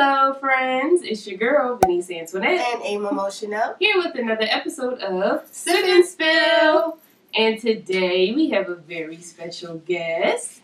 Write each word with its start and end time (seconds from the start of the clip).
Hello, 0.00 0.32
friends. 0.34 1.02
It's 1.02 1.26
your 1.26 1.38
girl, 1.38 1.76
Venice 1.82 2.08
Antoinette, 2.08 2.64
And 2.72 2.82
Aim 2.84 3.04
Emotional. 3.04 3.74
here 3.80 3.96
with 3.96 4.14
another 4.14 4.46
episode 4.48 5.00
of 5.00 5.44
Sip 5.50 5.74
Sip 5.74 5.84
and 5.86 6.04
Spill. 6.06 6.98
And 7.34 7.60
today 7.60 8.30
we 8.32 8.48
have 8.50 8.68
a 8.68 8.76
very 8.76 9.16
special 9.16 9.78
guest. 9.78 10.60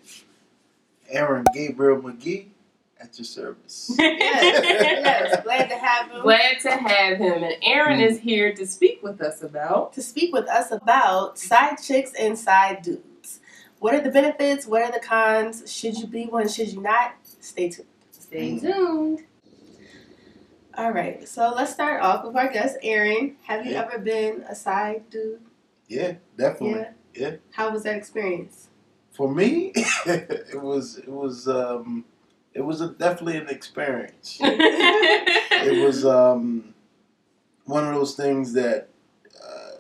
Aaron 1.09 1.45
Gabriel 1.53 2.01
McGee 2.01 2.47
at 3.01 3.19
your 3.19 3.25
service. 3.25 3.91
Yes, 3.99 4.63
yes. 4.65 5.43
Glad 5.43 5.69
to 5.69 5.79
have 5.79 6.11
him 6.13 6.23
Glad 6.23 6.61
to 6.61 6.71
have 6.71 7.19
him. 7.19 7.43
And 7.43 7.57
Aaron 7.65 7.99
Mm. 7.99 8.07
is 8.11 8.21
here 8.21 8.55
to 8.55 8.65
speak 8.65 9.03
with 9.03 9.21
us 9.21 9.43
about. 9.43 9.95
to 9.95 10.01
speak 10.03 10.33
with 10.33 10.47
us 10.49 10.71
about 10.71 11.41
side 11.41 11.79
chicks 11.83 12.13
and 12.17 12.39
side 12.39 12.83
dudes. 12.83 13.41
What 13.81 13.95
are 13.97 14.01
the 14.01 14.11
benefits? 14.13 14.65
What 14.65 14.83
are 14.83 14.93
the 14.93 15.01
cons? 15.05 15.69
Should 15.69 15.97
you 15.99 16.07
be 16.07 16.27
one? 16.27 16.47
Should 16.49 16.69
you 16.73 16.81
not? 16.81 17.15
Stay 17.41 17.71
tuned. 17.71 17.89
Stay 18.35 18.59
tuned. 18.59 19.21
All 20.77 20.91
right, 20.91 21.29
so 21.29 21.53
let's 21.55 21.73
start 21.73 22.03
off 22.03 22.25
with 22.25 22.35
our 22.35 22.53
guest, 22.53 22.77
Aaron. 22.83 23.37
Have 23.45 23.65
you 23.65 23.71
Yeah. 23.71 23.83
ever 23.83 24.01
been 24.01 24.41
a 24.49 24.57
side 24.57 25.09
dude? 25.09 25.41
Yeah, 25.87 26.15
definitely. 26.37 26.87
Yeah. 27.15 27.37
How 27.53 27.71
was 27.71 27.85
that 27.85 27.95
experience? 27.95 28.71
For 29.13 29.33
me, 29.33 29.71
it 29.77 30.61
was 30.61 30.99
it 30.99 31.09
was 31.09 31.47
um 31.47 32.07
it 32.53 32.63
was 32.63 32.81
a, 32.81 32.89
definitely 32.89 33.37
an 33.37 33.49
experience. 33.49 34.41
It 34.43 35.77
was 35.79 36.05
um 36.05 36.75
one 37.67 37.87
of 37.87 37.95
those 37.95 38.17
things 38.17 38.53
that 38.55 38.89
uh, 39.41 39.77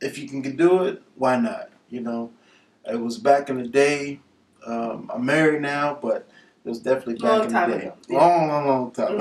if 0.00 0.18
you 0.18 0.28
can 0.28 0.56
do 0.56 0.82
it, 0.82 1.00
why 1.14 1.36
not? 1.36 1.70
You 1.88 2.00
know, 2.00 2.32
it 2.84 2.96
was 3.00 3.18
back 3.18 3.48
in 3.50 3.58
the 3.58 3.68
day. 3.68 4.18
Um, 4.66 5.08
I'm 5.14 5.24
married 5.24 5.62
now, 5.62 5.96
but 6.02 6.28
it 6.64 6.68
was 6.68 6.80
definitely 6.80 7.14
back 7.14 7.22
Long 7.24 7.44
in 7.44 7.50
time 7.50 7.70
the 7.70 7.78
day. 7.78 7.92
yeah. 8.08 8.18
Long, 8.18 8.48
long, 8.48 8.66
long 8.66 8.90
time. 8.90 9.20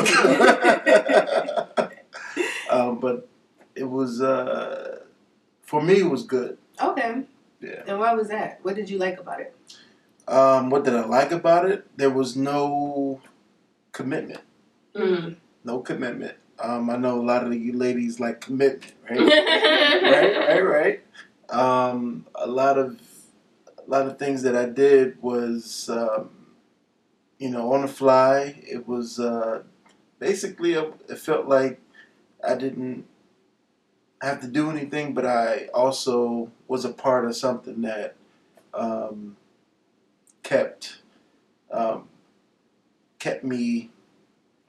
um, 2.70 3.00
but 3.02 3.28
it 3.76 3.84
was 3.84 4.22
uh, 4.22 5.00
for 5.62 5.82
me. 5.82 6.00
It 6.00 6.10
was 6.10 6.24
good. 6.24 6.58
Okay. 6.82 7.24
Yeah. 7.62 7.84
And 7.88 8.00
why 8.00 8.14
was 8.14 8.30
that? 8.30 8.60
What 8.64 8.76
did 8.76 8.90
you 8.90 8.98
like 8.98 9.20
about 9.20 9.42
it? 9.42 9.56
Um, 10.28 10.70
what 10.70 10.84
did 10.86 10.96
I 10.96 11.06
like 11.06 11.32
about 11.32 11.70
it? 11.70 11.86
There 11.98 12.10
was 12.10 12.36
no 12.38 13.20
commitment. 13.92 14.42
Mm. 14.96 15.36
No 15.64 15.80
commitment. 15.80 16.36
Um, 16.60 16.90
I 16.90 16.98
know 16.98 17.20
a 17.20 17.24
lot 17.24 17.46
of 17.46 17.54
you 17.54 17.74
ladies 17.74 18.20
like 18.20 18.40
commitment, 18.42 18.94
right? 19.10 19.20
right, 19.20 20.38
right, 20.38 20.62
right. 20.62 21.04
Um, 21.50 22.26
a 22.36 22.48
lot 22.48 22.78
of 22.78 23.00
a 23.86 23.90
lot 23.90 24.08
of 24.08 24.18
things 24.18 24.44
that 24.44 24.56
I 24.56 24.66
did 24.66 25.22
was, 25.22 25.90
um, 25.90 26.30
you 27.44 27.50
know, 27.50 27.74
on 27.74 27.82
the 27.82 27.90
fly. 27.90 28.56
It 28.66 28.88
was 28.88 29.20
uh, 29.20 29.64
basically 30.18 30.76
a, 30.76 30.84
it 31.10 31.20
felt 31.20 31.46
like 31.46 31.82
I 32.42 32.56
didn't 32.56 33.06
have 34.22 34.40
to 34.40 34.48
do 34.48 34.70
anything, 34.70 35.14
but 35.14 35.26
I 35.26 35.68
also 35.74 36.52
was 36.70 36.86
a 36.86 36.90
part 36.94 37.26
of 37.26 37.36
something 37.36 37.82
that 37.82 38.16
um, 38.74 39.36
kept 40.42 41.00
um, 41.70 42.08
kept 43.20 43.44
me 43.44 43.90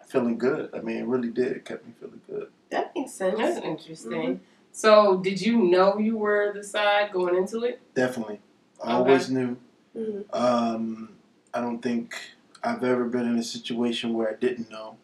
feeling 0.09 0.37
good. 0.37 0.71
I 0.75 0.81
mean, 0.81 0.97
it 0.97 1.07
really 1.07 1.31
did. 1.31 1.53
It 1.53 1.65
kept 1.65 1.87
me 1.87 1.93
feeling 2.01 2.23
good. 2.29 2.49
That 2.71 2.91
makes 2.97 3.13
sense. 3.13 3.39
That's 3.39 3.65
interesting. 3.65 4.41
So, 4.73 5.19
did 5.19 5.41
you 5.41 5.59
know 5.59 5.99
you 5.99 6.17
were 6.17 6.53
the 6.53 6.65
side 6.65 7.13
going 7.13 7.37
into 7.37 7.63
it? 7.63 7.81
Definitely. 7.95 8.41
I 8.83 8.95
always 8.95 9.31
knew. 9.31 9.59
Mhm. 9.97 10.25
Um, 10.33 11.11
I 11.55 11.61
don't 11.61 11.81
think 11.81 12.17
I've 12.65 12.83
ever 12.83 13.05
been 13.05 13.27
in 13.29 13.39
a 13.39 13.43
situation 13.45 14.15
where 14.15 14.31
I 14.31 14.35
didn't 14.35 14.71
know. 14.71 14.97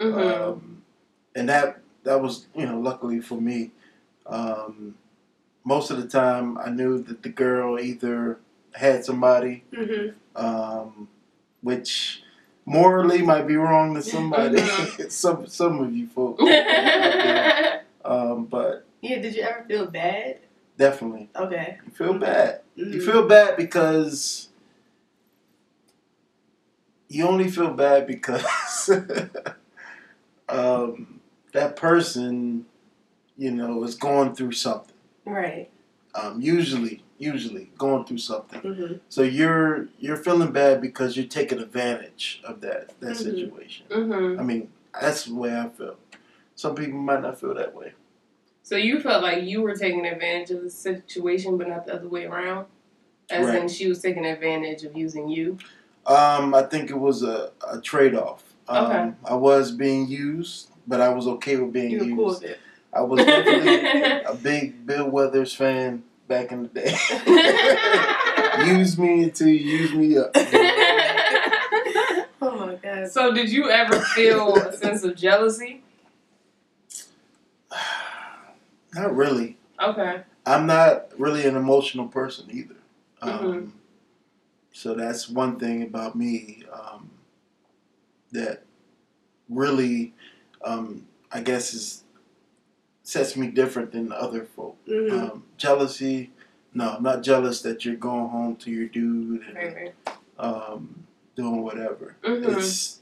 Mm-hmm. 0.00 0.42
Um, 0.42 0.82
and 1.34 1.48
that 1.48 1.80
that 2.04 2.20
was, 2.22 2.46
you 2.54 2.64
know, 2.66 2.78
luckily 2.80 3.20
for 3.20 3.40
me. 3.40 3.72
Um, 4.26 4.94
most 5.64 5.90
of 5.90 6.00
the 6.00 6.08
time, 6.08 6.56
I 6.58 6.70
knew 6.70 7.02
that 7.02 7.22
the 7.22 7.28
girl 7.28 7.78
either 7.78 8.38
had 8.72 9.04
somebody, 9.04 9.64
Mhm. 9.72 10.14
um, 10.36 11.08
which 11.62 12.22
morally 12.64 13.22
might 13.22 13.46
be 13.46 13.56
wrong 13.56 13.94
to 13.94 14.02
somebody. 14.02 14.58
Mhm. 14.58 15.10
some 15.22 15.46
some 15.46 15.80
of 15.80 15.94
you 15.94 16.06
folks, 16.06 16.42
um, 18.04 18.44
but 18.46 18.84
Yeah. 19.02 19.20
Did 19.20 19.34
you 19.34 19.42
ever 19.42 19.64
feel 19.68 19.86
bad? 19.86 20.40
definitely, 20.78 21.28
Okay. 21.36 21.78
you 21.84 21.90
feel 21.92 22.14
bad. 22.14 22.60
Mhm. 22.78 22.92
You 22.94 23.00
feel 23.00 23.26
bad 23.26 23.56
because 23.56 24.48
you 27.08 27.26
only 27.26 27.50
feel 27.50 27.70
bad 27.72 28.06
because 28.06 28.44
um, 30.48 31.20
that 31.52 31.76
person, 31.76 32.66
you 33.36 33.50
know, 33.50 33.82
is 33.84 33.94
going 33.94 34.34
through 34.34 34.52
something. 34.52 34.94
right. 35.24 35.70
Um, 36.14 36.40
usually, 36.40 37.02
usually 37.18 37.70
going 37.76 38.06
through 38.06 38.18
something. 38.18 38.60
hmm 38.60 38.92
So 39.10 39.22
you're 39.22 39.88
you're 39.98 40.16
feeling 40.16 40.50
bad 40.50 40.80
because 40.80 41.14
you're 41.16 41.26
taking 41.26 41.58
advantage 41.58 42.40
of 42.44 42.60
that 42.62 42.98
that 43.00 43.16
Mhm. 43.16 43.16
situation. 43.16 43.86
mm-hmm. 43.90 44.40
I 44.40 44.42
mean, 44.42 44.70
that's 44.98 45.26
the 45.26 45.34
way 45.34 45.54
I 45.54 45.68
feel. 45.68 45.96
Some 46.54 46.74
people 46.74 46.98
might 46.98 47.20
not 47.20 47.38
feel 47.38 47.54
that 47.54 47.74
way. 47.74 47.92
So 48.62 48.76
you 48.76 48.98
felt 49.00 49.22
like 49.22 49.44
you 49.44 49.60
were 49.60 49.74
taking 49.76 50.06
advantage 50.06 50.50
of 50.50 50.62
the 50.62 50.70
situation, 50.70 51.58
but 51.58 51.68
not 51.68 51.84
the 51.84 51.94
other 51.94 52.08
way 52.08 52.24
around, 52.24 52.66
as 53.30 53.46
in 53.54 53.68
she 53.68 53.86
was 53.88 54.00
taking 54.00 54.24
advantage 54.24 54.82
of 54.84 54.96
using 54.96 55.28
you. 55.28 55.58
Um, 56.06 56.54
I 56.54 56.62
think 56.62 56.90
it 56.90 56.98
was 56.98 57.22
a, 57.22 57.50
a 57.68 57.80
trade 57.80 58.14
off. 58.14 58.44
Um, 58.68 58.84
Okay. 58.86 59.12
I 59.24 59.34
was 59.34 59.70
being 59.72 60.06
used, 60.08 60.70
but 60.86 61.00
I 61.00 61.08
was 61.10 61.26
okay 61.26 61.56
with 61.56 61.72
being 61.72 61.90
You 61.90 61.98
were 61.98 62.04
used. 62.04 62.16
cool 62.16 62.26
with 62.28 62.42
it. 62.44 62.58
I 62.92 63.00
was 63.02 63.24
definitely 63.24 64.20
a 64.26 64.34
big 64.34 64.86
Bill 64.86 65.08
Withers 65.10 65.54
fan 65.54 66.02
back 66.28 66.52
in 66.52 66.62
the 66.62 66.68
day. 66.68 66.96
use 68.66 68.98
me 68.98 69.24
until 69.24 69.48
you 69.48 69.54
use 69.78 69.92
me 69.94 70.16
up. 70.18 70.30
Oh 72.42 72.54
my 72.66 72.74
god. 72.76 73.10
so 73.10 73.32
did 73.34 73.50
you 73.50 73.70
ever 73.70 73.98
feel 73.98 74.54
a 74.56 74.72
sense 74.72 75.02
of 75.02 75.16
jealousy? 75.16 75.82
Not 78.94 79.16
really. 79.16 79.56
Okay. 79.82 80.22
I'm 80.44 80.66
not 80.66 81.06
really 81.18 81.44
an 81.46 81.56
emotional 81.56 82.06
person 82.06 82.46
either. 82.50 82.76
Um, 83.20 83.30
Mhm. 83.30 83.70
So 84.76 84.92
that's 84.92 85.26
one 85.30 85.58
thing 85.58 85.82
about 85.82 86.14
me 86.16 86.62
um, 86.70 87.08
that 88.32 88.62
really, 89.48 90.12
um, 90.62 91.06
I 91.32 91.40
guess, 91.40 91.72
is 91.72 92.02
sets 93.02 93.36
me 93.38 93.46
different 93.46 93.92
than 93.92 94.12
other 94.12 94.44
folk. 94.44 94.76
Mhm. 94.86 95.12
Um, 95.32 95.44
jealousy, 95.56 96.30
no, 96.74 96.90
I'm 96.90 97.02
not 97.02 97.22
jealous 97.22 97.62
that 97.62 97.86
you're 97.86 97.94
going 97.96 98.28
home 98.28 98.56
to 98.56 98.70
your 98.70 98.86
dude 98.88 99.44
and 99.48 99.56
Right, 99.56 99.74
right. 99.76 99.94
um, 100.38 101.06
doing 101.36 101.62
whatever. 101.62 102.16
Mhm. 102.22 102.58
It's 102.58 103.00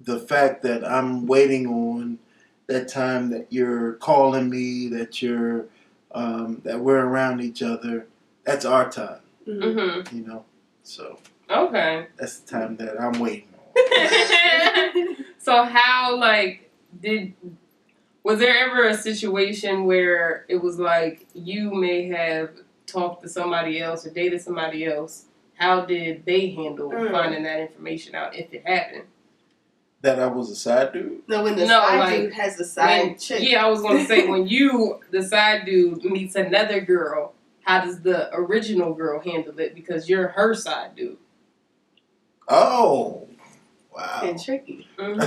the 0.00 0.18
fact 0.18 0.62
that 0.62 0.82
I'm 0.82 1.26
waiting 1.26 1.66
on 1.66 2.20
that 2.68 2.88
time 2.88 3.28
that 3.30 3.48
you're 3.52 3.94
calling 3.94 4.48
me, 4.48 4.88
that 4.88 5.20
you're 5.20 5.66
um, 6.12 6.62
that 6.64 6.80
we're 6.80 7.04
around 7.04 7.42
each 7.42 7.62
other. 7.62 8.06
That's 8.44 8.64
our 8.64 8.90
time, 8.90 9.20
Mhm. 9.46 9.60
Mm-hmm. 9.62 10.16
you 10.16 10.24
know. 10.26 10.44
So 10.86 11.18
Okay. 11.50 12.06
that's 12.16 12.38
the 12.40 12.50
time 12.50 12.76
that 12.76 13.00
I'm 13.00 13.18
waiting 13.18 13.48
on. 13.76 15.16
so 15.38 15.64
how 15.64 16.16
like 16.16 16.70
did 17.00 17.34
was 18.22 18.38
there 18.38 18.56
ever 18.70 18.88
a 18.88 18.96
situation 18.96 19.84
where 19.84 20.44
it 20.48 20.56
was 20.62 20.78
like 20.78 21.26
you 21.34 21.72
may 21.74 22.08
have 22.08 22.50
talked 22.86 23.22
to 23.22 23.28
somebody 23.28 23.80
else 23.80 24.06
or 24.06 24.10
dated 24.10 24.40
somebody 24.40 24.84
else? 24.86 25.24
How 25.54 25.84
did 25.84 26.24
they 26.24 26.50
handle 26.50 26.90
Mm. 26.90 27.10
finding 27.10 27.42
that 27.44 27.60
information 27.60 28.14
out 28.14 28.34
if 28.36 28.52
it 28.52 28.66
happened? 28.66 29.04
That 30.02 30.20
I 30.20 30.26
was 30.26 30.50
a 30.50 30.56
side 30.56 30.92
dude. 30.92 31.22
No, 31.28 31.42
when 31.42 31.56
the 31.56 31.62
No, 31.66 31.80
side 31.80 31.98
like, 31.98 32.20
dude 32.20 32.32
has 32.34 32.60
a 32.60 32.64
side 32.64 33.02
When- 33.06 33.18
chick. 33.18 33.42
Yeah, 33.42 33.64
I 33.64 33.68
was 33.68 33.80
gonna 33.82 34.04
say 34.04 34.26
when 34.28 34.46
you 34.54 35.00
the 35.10 35.22
side 35.22 35.64
dude 35.64 36.04
meets 36.04 36.34
another 36.36 36.80
girl, 36.80 37.32
how 37.66 37.84
does 37.84 38.00
the 38.00 38.34
original 38.34 38.94
girl 38.94 39.20
handle 39.20 39.58
it? 39.58 39.74
Because 39.74 40.08
you're 40.08 40.28
her 40.28 40.54
side 40.54 40.94
dude. 40.96 41.18
Oh, 42.48 43.26
wow. 43.94 44.20
And 44.22 44.40
tricky. 44.40 44.86
Mhm. 44.98 45.18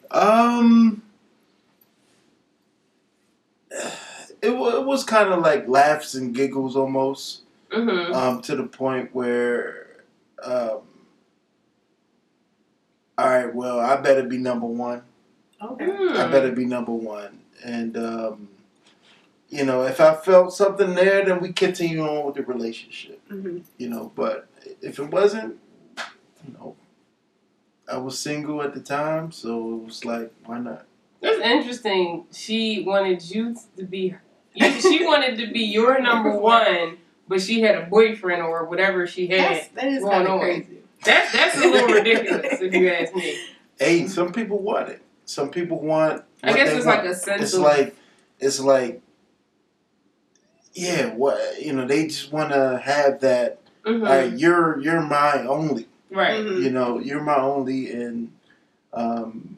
um, 0.10 1.02
it, 4.42 4.50
wa- 4.56 4.68
it 4.76 4.84
was 4.84 5.02
kind 5.04 5.32
of 5.32 5.40
like 5.40 5.66
laughs 5.68 6.14
and 6.14 6.34
giggles 6.34 6.76
almost. 6.76 7.42
Mhm. 7.70 8.12
um, 8.14 8.42
to 8.42 8.56
the 8.56 8.64
point 8.64 9.14
where, 9.14 9.86
um, 10.42 10.80
all 13.16 13.26
right, 13.26 13.54
well, 13.54 13.78
I 13.78 13.94
better 13.96 14.24
be 14.24 14.38
number 14.38 14.66
one. 14.66 15.02
Okay. 15.62 15.84
I 15.84 16.24
Hmm. 16.24 16.30
better 16.32 16.50
be 16.52 16.64
number 16.64 16.90
one. 16.92 17.38
And, 17.64 17.96
um, 17.96 18.48
you 19.50 19.64
know, 19.64 19.82
if 19.82 20.00
I 20.00 20.14
felt 20.14 20.52
something 20.54 20.94
there, 20.94 21.24
then 21.24 21.40
we 21.40 21.52
continue 21.52 22.02
on 22.02 22.24
with 22.24 22.36
the 22.36 22.42
relationship, 22.42 23.20
hmm 23.28 23.58
you 23.78 23.88
know. 23.88 24.12
But 24.14 24.48
if 24.80 24.98
it 24.98 25.10
wasn't, 25.10 25.56
you 26.46 26.52
know, 26.54 26.76
I 27.90 27.96
was 27.98 28.18
single 28.18 28.62
at 28.62 28.74
the 28.74 28.80
time, 28.80 29.32
so 29.32 29.74
it 29.74 29.84
was 29.84 30.04
like, 30.04 30.32
why 30.44 30.58
not? 30.60 30.86
That's 31.20 31.40
interesting. 31.40 32.26
She 32.32 32.84
wanted 32.86 33.28
you 33.28 33.56
to 33.76 33.84
be. 33.84 34.14
You, 34.54 34.70
she 34.80 35.04
wanted 35.10 35.36
to 35.38 35.52
be 35.52 35.60
your 35.60 36.00
number 36.00 36.36
one, 36.38 36.98
but 37.28 37.40
she 37.42 37.60
had 37.60 37.74
a 37.76 37.86
boyfriend 37.86 38.42
or 38.42 38.64
whatever 38.64 39.06
she 39.06 39.26
had. 39.26 39.40
That's, 39.40 39.68
that 39.68 39.84
is 39.88 40.02
Going 40.02 40.12
kind 40.12 40.26
of 40.28 40.32
on. 40.34 40.40
crazy. 40.40 40.76
That's 41.04 41.32
that's 41.32 41.56
a 41.56 41.60
little 41.60 41.88
ridiculous 41.94 42.60
if 42.60 42.74
you 42.74 42.90
ask 42.90 43.14
me. 43.14 43.38
Hey, 43.78 44.06
some 44.06 44.32
people 44.32 44.58
want 44.58 44.90
it. 44.90 45.02
Some 45.24 45.50
people 45.50 45.80
want. 45.80 46.24
I 46.42 46.52
guess 46.52 46.68
it's 46.70 46.84
want. 46.86 47.04
like 47.04 47.10
a 47.10 47.14
sense 47.14 47.42
it's 47.42 47.54
of 47.54 47.62
like 47.62 47.96
it's 48.38 48.60
like 48.60 49.02
yeah 50.74 51.06
what 51.14 51.60
you 51.60 51.72
know 51.72 51.86
they 51.86 52.06
just 52.06 52.32
want 52.32 52.50
to 52.52 52.80
have 52.82 53.20
that 53.20 53.58
Mhm. 53.84 54.02
like 54.02 54.38
you're 54.40 54.78
you're 54.80 55.00
my 55.00 55.44
only 55.46 55.88
right. 56.10 56.44
Mhm. 56.44 56.62
you 56.62 56.70
know 56.70 56.98
you're 56.98 57.22
my 57.22 57.36
only 57.38 57.90
and 57.92 58.30
um 58.92 59.56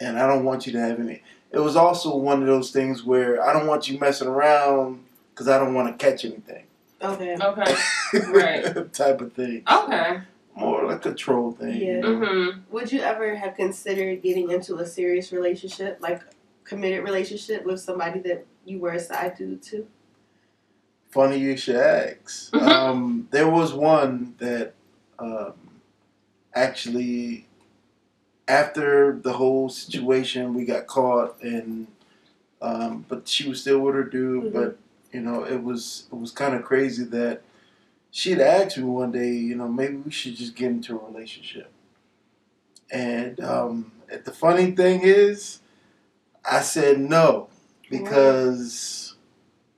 and 0.00 0.18
i 0.18 0.26
don't 0.26 0.44
want 0.44 0.66
you 0.66 0.72
to 0.72 0.80
have 0.80 0.98
any 1.00 1.22
it 1.50 1.58
was 1.60 1.76
also 1.76 2.16
one 2.16 2.40
of 2.40 2.46
those 2.46 2.70
things 2.70 3.04
where 3.04 3.42
i 3.46 3.52
don't 3.52 3.66
want 3.66 3.88
you 3.88 3.98
messing 3.98 4.28
around 4.28 5.04
because 5.30 5.48
i 5.48 5.58
don't 5.58 5.74
want 5.74 5.98
to 5.98 6.04
catch 6.04 6.24
anything 6.24 6.64
Okay. 7.00 7.36
Okay. 7.40 7.74
Right. 8.32 8.92
type 8.92 9.20
of 9.20 9.32
thing 9.32 9.62
Okay. 9.70 10.18
more 10.56 10.84
like 10.84 11.06
a 11.06 11.14
troll 11.14 11.52
thing 11.52 11.74
you 11.76 11.92
Yeah. 11.92 12.00
know? 12.00 12.08
Mhm. 12.08 12.60
Would 12.72 12.90
you 12.90 13.02
ever 13.02 13.36
have 13.36 13.54
considered 13.54 14.20
getting 14.20 14.50
into 14.50 14.74
a 14.78 14.84
serious 14.84 15.30
relationship, 15.32 15.98
like 16.00 16.22
committed 16.68 17.02
relationship 17.04 17.64
with 17.64 17.80
somebody 17.80 18.20
that 18.20 18.46
you 18.64 18.78
were 18.78 18.92
a 18.92 19.00
side 19.00 19.36
dude 19.36 19.62
to? 19.62 19.86
Funny 21.10 21.38
you 21.38 21.56
should 21.56 21.76
ask. 21.76 22.52
Mhm. 22.52 22.68
Um, 22.68 23.28
there 23.30 23.48
was 23.48 23.72
one 23.72 24.34
that 24.38 24.74
um, 25.18 25.54
actually, 26.54 27.46
after 28.46 29.18
the 29.20 29.32
whole 29.34 29.68
situation, 29.68 30.54
we 30.54 30.64
got 30.64 30.86
caught, 30.86 31.40
and 31.42 31.86
um, 32.60 33.04
but 33.08 33.26
she 33.28 33.48
was 33.48 33.60
still 33.60 33.80
with 33.80 33.94
her 33.94 34.04
dude. 34.04 34.44
Mhm. 34.44 34.52
But 34.52 34.78
you 35.12 35.20
know, 35.20 35.44
it 35.44 35.62
was 35.62 36.06
it 36.12 36.16
was 36.16 36.30
kind 36.30 36.54
of 36.54 36.62
crazy 36.64 37.04
that 37.04 37.40
she'd 38.10 38.40
asked 38.40 38.76
me 38.78 38.84
one 38.84 39.10
day, 39.12 39.32
you 39.32 39.54
know, 39.54 39.68
maybe 39.68 39.96
we 39.96 40.10
should 40.10 40.36
just 40.36 40.54
get 40.54 40.70
into 40.70 40.98
a 40.98 41.04
relationship. 41.10 41.70
And 42.90 43.40
um, 43.40 43.92
the 44.24 44.32
funny 44.32 44.70
thing 44.72 45.00
is, 45.02 45.60
I 46.44 46.60
said 46.60 46.98
no 47.00 47.48
because 47.90 49.14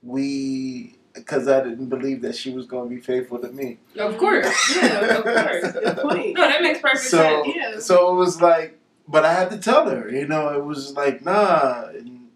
we 0.03 0.95
because 1.13 1.47
I 1.47 1.61
didn't 1.63 1.87
believe 1.87 2.21
that 2.21 2.35
she 2.35 2.53
was 2.53 2.65
going 2.65 2.89
to 2.89 2.95
be 2.95 3.01
faithful 3.01 3.37
to 3.39 3.49
me. 3.49 3.79
Of 3.97 4.17
course. 4.17 4.75
Yeah. 4.75 5.17
Of 5.17 5.23
course. 5.23 5.71
Good 5.73 5.97
point. 5.97 6.37
No, 6.37 6.47
that 6.47 6.61
makes 6.61 6.79
perfect 6.79 7.01
So 7.03 7.17
sense. 7.43 7.47
Yeah. 7.55 7.79
so 7.79 8.13
it 8.13 8.17
was 8.17 8.41
like, 8.41 8.79
but 9.07 9.25
I 9.25 9.33
had 9.33 9.49
to 9.51 9.57
tell 9.57 9.89
her, 9.89 10.09
you 10.09 10.27
know, 10.27 10.49
it 10.49 10.63
was 10.63 10.93
like 10.95 11.23
nah, 11.23 11.87
and 11.89 12.29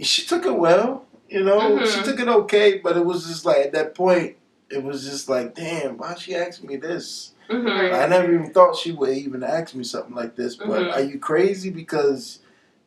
she 0.00 0.24
took 0.26 0.46
it 0.46 0.54
well, 0.56 1.06
you 1.28 1.42
know, 1.42 1.84
she 1.84 2.00
Mhm. 2.00 2.04
took 2.04 2.20
it 2.20 2.28
okay, 2.28 2.78
but 2.78 2.96
it 2.96 3.04
was 3.04 3.26
just 3.26 3.44
like 3.44 3.58
at 3.58 3.72
that 3.72 3.94
point, 3.94 4.36
it 4.70 4.82
was 4.82 5.04
just 5.04 5.28
like, 5.28 5.54
damn, 5.54 5.96
why 5.98 6.14
she 6.14 6.34
asked 6.34 6.64
me 6.64 6.76
this? 6.76 7.32
Mhm. 7.50 7.92
I 7.92 8.06
never 8.06 8.32
even 8.32 8.52
thought 8.52 8.76
she 8.76 8.92
would 8.92 9.10
even 9.10 9.42
ask 9.42 9.74
me 9.74 9.84
something 9.84 10.14
like 10.14 10.36
this. 10.36 10.54
But 10.56 10.68
Mhm. 10.84 10.92
are 10.94 11.02
you 11.02 11.18
crazy 11.18 11.70
because 11.70 12.38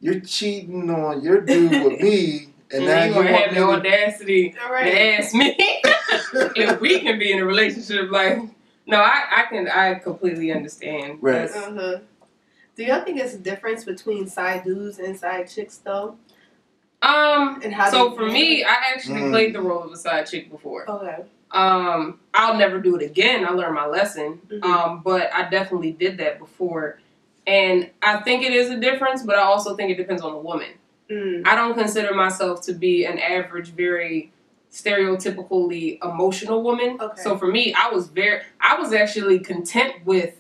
you're 0.06 0.20
cheating 0.20 0.90
on 0.92 1.24
your 1.24 1.42
dude 1.42 1.72
with 1.84 2.00
me, 2.08 2.50
and, 2.72 2.84
And 2.84 2.86
now 2.86 3.04
you 3.04 3.10
you 3.10 3.14
gonna 3.16 3.32
want 3.32 3.44
have 3.46 3.54
me 3.54 3.60
the 3.60 3.66
audacity 3.66 4.56
All 4.62 4.68
to 4.68 4.74
right. 4.74 5.18
ask 5.20 5.34
me 5.34 5.56
if 6.56 6.80
we 6.80 7.00
can 7.00 7.18
be 7.18 7.32
in 7.32 7.40
a 7.40 7.46
relationship? 7.46 8.12
Like, 8.12 8.38
no, 8.86 8.98
I, 9.00 9.24
I 9.32 9.46
can, 9.50 9.68
I 9.68 9.96
completely 9.96 10.52
understand. 10.52 11.18
Right. 11.22 11.50
Uh-huh. 11.50 12.00
Do 12.76 12.84
y'all 12.84 13.04
think 13.04 13.20
it's 13.20 13.34
a 13.34 13.40
difference 13.40 13.84
between 13.84 14.28
side 14.28 14.64
dudes 14.64 15.00
and 15.00 15.18
side 15.18 15.50
chicks 15.50 15.78
though? 15.78 16.18
Um. 17.02 17.62
And 17.64 17.74
how 17.74 17.90
So 17.90 18.12
for 18.16 18.26
me, 18.28 18.64
I 18.64 18.76
actually 18.94 19.22
Mm. 19.22 19.32
played 19.32 19.56
the 19.56 19.62
role 19.62 19.82
of 19.84 19.92
a 19.92 19.98
side 19.98 20.28
chick 20.28 20.52
before. 20.52 20.90
Okay. 20.90 21.24
Um, 21.52 22.20
I'll 22.34 22.58
never 22.58 22.80
do 22.80 22.96
it 22.96 23.04
again. 23.04 23.46
I 23.46 23.52
learned 23.52 23.76
my 23.76 23.86
lesson. 23.88 24.40
Mhm. 24.52 24.64
Um, 24.64 25.02
but 25.04 25.34
I 25.34 25.50
definitely 25.50 25.92
did 25.94 26.18
that 26.18 26.38
before, 26.38 27.00
and 27.48 27.90
I 28.02 28.18
think 28.22 28.44
it 28.44 28.54
is 28.54 28.70
a 28.70 28.78
difference. 28.78 29.24
But 29.24 29.36
I 29.36 29.44
also 29.44 29.76
think 29.76 29.92
it 29.92 29.96
depends 29.98 30.22
on 30.22 30.34
the 30.34 30.40
woman. 30.40 30.70
Mm. 31.10 31.46
I 31.46 31.56
don't 31.56 31.76
consider 31.76 32.14
myself 32.14 32.62
to 32.64 32.74
be 32.74 33.06
an 33.06 33.20
average, 33.20 33.70
very 33.70 34.32
stereotypically 34.72 36.04
emotional 36.04 36.64
woman. 36.64 36.98
Okay. 37.00 37.22
So 37.22 37.38
for 37.38 37.48
me, 37.48 37.74
I 37.74 37.90
was 37.90 38.08
very, 38.08 38.42
I 38.60 38.80
was 38.80 38.94
actually 38.94 39.40
content 39.40 40.06
with 40.06 40.36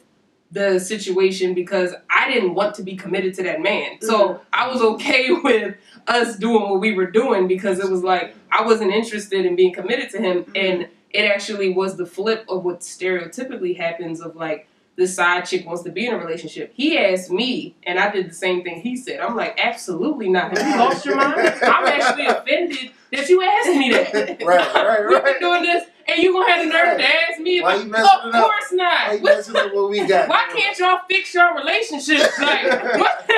the 0.51 0.79
situation 0.79 1.53
because 1.53 1.93
I 2.09 2.31
didn't 2.31 2.53
want 2.53 2.75
to 2.75 2.83
be 2.83 2.95
committed 2.95 3.33
to 3.35 3.43
that 3.43 3.61
man. 3.61 3.97
So 4.01 4.41
I 4.53 4.67
was 4.67 4.81
okay 4.81 5.29
with 5.43 5.75
us 6.07 6.37
doing 6.37 6.61
what 6.69 6.79
we 6.79 6.93
were 6.93 7.09
doing 7.09 7.47
because 7.47 7.79
it 7.79 7.89
was 7.89 8.03
like 8.03 8.35
I 8.51 8.63
wasn't 8.63 8.91
interested 8.91 9.45
in 9.45 9.55
being 9.55 9.73
committed 9.73 10.09
to 10.11 10.21
him, 10.21 10.45
Mhm. 10.45 10.51
and 10.55 10.87
it 11.09 11.25
actually 11.25 11.73
was 11.73 11.97
the 11.97 12.05
flip 12.05 12.45
of 12.47 12.63
what 12.63 12.81
stereotypically 12.81 13.75
happens 13.77 14.21
of 14.21 14.35
like 14.35 14.67
the 14.95 15.07
side 15.07 15.45
chick 15.45 15.65
wants 15.65 15.83
to 15.83 15.91
be 15.91 16.07
in 16.07 16.13
a 16.13 16.17
relationship. 16.17 16.71
He 16.73 16.97
asked 16.97 17.29
me, 17.29 17.75
and 17.83 17.99
I 17.99 18.11
did 18.11 18.29
the 18.29 18.33
same 18.33 18.63
thing 18.63 18.81
he 18.81 18.95
said. 18.95 19.19
I'm 19.19 19.35
like, 19.35 19.59
absolutely 19.59 20.29
not. 20.29 20.57
Have 20.57 20.67
you 20.67 20.79
lost 20.79 21.05
your 21.05 21.15
mind? 21.15 21.39
I'm 21.39 21.85
actually 21.85 22.25
offended 22.27 22.91
that 23.11 23.27
you 23.29 23.41
asked 23.43 23.69
me 23.69 23.89
that. 23.91 24.41
right, 24.45 24.73
right, 24.73 24.73
right. 24.73 25.07
We've 25.09 25.23
been 25.23 25.39
doing 25.39 25.63
this, 25.63 25.85
and 26.07 26.23
you 26.23 26.33
gonna 26.33 26.51
have 26.51 26.65
the 26.65 26.71
nerve 26.71 26.97
to 26.97 27.05
ask 27.05 27.39
me? 27.39 27.61
Why 27.61 27.75
you 27.75 27.81
I, 27.81 27.85
messing 27.85 28.19
of 28.23 28.29
it 28.29 28.35
up? 28.35 28.43
course 28.43 28.71
not. 28.71 29.07
Why 29.07 29.13
you 29.15 29.23
messing 29.23 29.53
with 29.53 29.73
what 29.73 29.89
we 29.89 30.05
got? 30.05 30.29
Why 30.29 30.47
can't 30.55 30.79
y'all 30.79 30.99
fix 31.09 31.33
your 31.33 31.55
relationship? 31.55 32.39
Like, 32.39 32.99
what? 32.99 33.29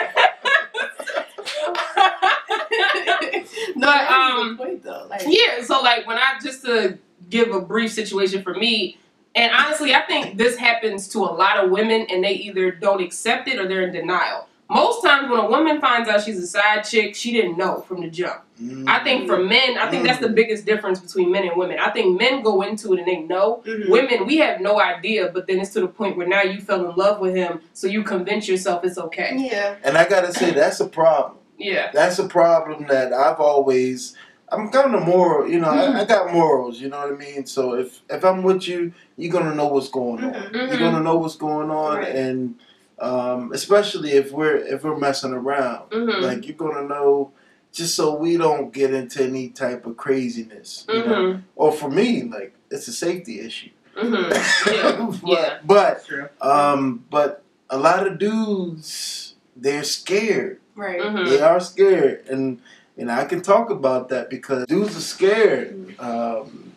But, 3.87 4.11
um, 4.11 4.47
good 4.49 4.57
point 4.57 4.83
though. 4.83 5.07
Like, 5.09 5.21
yeah, 5.25 5.63
so 5.63 5.81
like 5.81 6.05
when 6.07 6.17
I 6.17 6.39
just 6.43 6.63
to 6.65 6.97
give 7.29 7.51
a 7.51 7.61
brief 7.61 7.91
situation 7.91 8.43
for 8.43 8.53
me, 8.53 8.97
and 9.37 9.53
honestly, 9.53 9.93
I 9.93 10.01
think 10.01 10.37
this 10.37 10.57
happens 10.57 11.07
to 11.09 11.19
a 11.19 11.31
lot 11.31 11.63
of 11.63 11.69
women, 11.69 12.07
and 12.09 12.23
they 12.23 12.33
either 12.33 12.71
don't 12.71 13.01
accept 13.01 13.47
it 13.47 13.59
or 13.59 13.67
they're 13.67 13.83
in 13.83 13.93
denial. 13.93 14.47
Most 14.69 15.01
times, 15.01 15.29
when 15.29 15.39
a 15.39 15.47
woman 15.47 15.79
finds 15.79 16.09
out 16.09 16.23
she's 16.23 16.39
a 16.39 16.47
side 16.47 16.81
chick, 16.81 17.15
she 17.15 17.31
didn't 17.31 17.57
know 17.57 17.81
from 17.81 18.01
the 18.01 18.09
jump. 18.09 18.41
Mm. 18.61 18.85
I 18.87 19.01
think 19.01 19.27
for 19.27 19.37
men, 19.37 19.77
I 19.77 19.89
think 19.89 20.05
that's 20.05 20.19
the 20.19 20.27
biggest 20.29 20.65
difference 20.65 20.99
between 20.99 21.31
men 21.31 21.47
and 21.47 21.55
women. 21.55 21.79
I 21.79 21.89
think 21.91 22.19
men 22.19 22.41
go 22.41 22.63
into 22.63 22.93
it 22.93 22.99
and 22.99 23.07
they 23.07 23.19
know. 23.19 23.63
Mhm. 23.65 23.89
Women, 23.89 24.25
we 24.25 24.37
have 24.37 24.59
no 24.59 24.81
idea, 24.81 25.29
but 25.33 25.47
then 25.47 25.61
it's 25.61 25.71
to 25.73 25.81
the 25.81 25.87
point 25.87 26.17
where 26.17 26.27
now 26.27 26.41
you 26.41 26.59
fell 26.59 26.89
in 26.89 26.95
love 26.97 27.21
with 27.21 27.33
him, 27.33 27.61
so 27.73 27.87
you 27.87 28.03
convince 28.03 28.49
yourself 28.49 28.83
it's 28.83 28.97
okay. 28.97 29.35
Yeah. 29.37 29.75
And 29.83 29.97
I 29.97 30.05
gotta 30.05 30.33
say, 30.33 30.51
that's 30.51 30.81
a 30.81 30.87
problem. 30.87 31.37
Yeah. 31.57 31.89
That's 31.93 32.19
a 32.19 32.27
problem 32.27 32.87
that 32.87 33.13
I've 33.13 33.39
always. 33.39 34.15
I'm 34.49 34.69
kind 34.69 34.95
of 34.95 35.03
moral, 35.05 35.49
you 35.49 35.59
know. 35.59 35.69
I, 35.69 36.01
I 36.01 36.05
got 36.05 36.31
morals, 36.31 36.79
you 36.79 36.87
know 36.89 36.99
what 36.99 37.13
I 37.13 37.17
mean. 37.17 37.45
So 37.45 37.73
if 37.75 38.01
if 38.09 38.23
I'm 38.23 38.43
with 38.43 38.67
you, 38.67 38.93
you're 39.17 39.31
gonna 39.31 39.53
know 39.55 39.67
what's 39.67 39.89
going 39.89 40.23
on. 40.23 40.33
Mhm. 40.33 40.51
Mhm. 40.51 40.67
You're 40.69 40.77
gonna 40.79 41.03
know 41.03 41.17
what's 41.17 41.35
going 41.35 41.69
on, 41.69 41.97
Right. 41.97 42.15
and 42.15 42.55
um, 42.99 43.51
especially 43.53 44.11
if 44.11 44.31
we're 44.31 44.55
if 44.57 44.83
we're 44.83 44.97
messing 44.97 45.33
around, 45.33 45.89
Mhm. 45.91 46.21
like 46.21 46.47
you're 46.47 46.55
gonna 46.57 46.87
know, 46.87 47.31
just 47.73 47.93
so 47.95 48.15
we 48.15 48.37
don't 48.37 48.71
get 48.73 48.93
into 48.93 49.21
any 49.23 49.49
type 49.49 49.85
of 49.85 49.97
craziness, 49.97 50.85
you 50.89 51.05
know. 51.05 51.15
Mhm. 51.33 51.41
Or 51.55 51.71
for 51.73 51.89
me, 51.89 52.23
like 52.23 52.53
it's 52.71 52.87
a 52.87 52.93
safety 52.93 53.39
issue. 53.41 53.69
Yeah. 53.97 55.09
but, 55.21 55.21
Yeah. 55.29 55.57
but 55.65 56.05
um, 56.41 57.03
but 57.09 57.43
a 57.69 57.77
lot 57.77 58.07
of 58.07 58.17
dudes, 58.17 59.35
they're 59.55 59.83
scared. 59.83 60.59
Right. 60.75 61.01
They 61.25 61.41
are 61.41 61.59
scared, 61.59 62.25
and 62.29 62.61
and 62.97 63.11
I 63.11 63.25
can 63.25 63.41
talk 63.41 63.69
about 63.69 64.09
that 64.09 64.29
because 64.29 64.65
dudes 64.65 64.97
are 64.97 65.01
scared 65.01 65.95
um, 65.99 66.73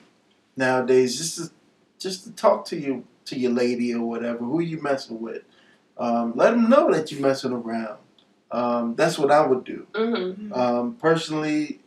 nowadays. 0.56 1.16
Just 1.16 1.36
to 1.38 1.50
just 1.98 2.24
to 2.24 2.32
talk 2.32 2.64
to 2.66 2.76
you 2.76 3.04
to 3.26 3.38
your 3.38 3.52
lady 3.52 3.94
or 3.94 4.04
whatever, 4.06 4.38
who 4.44 4.60
you 4.60 4.80
messing 4.82 5.20
with. 5.20 5.42
Um, 5.98 6.32
let 6.34 6.52
them 6.52 6.68
know 6.70 6.90
that 6.92 7.12
you're 7.12 7.20
messing 7.20 7.52
around. 7.52 7.98
Um, 8.50 8.94
that's 8.96 9.18
what 9.18 9.30
I 9.30 9.46
would 9.46 9.64
do. 9.64 9.86
Mhm. 9.92 10.56
Um, 10.56 10.94
personally, 10.94 11.80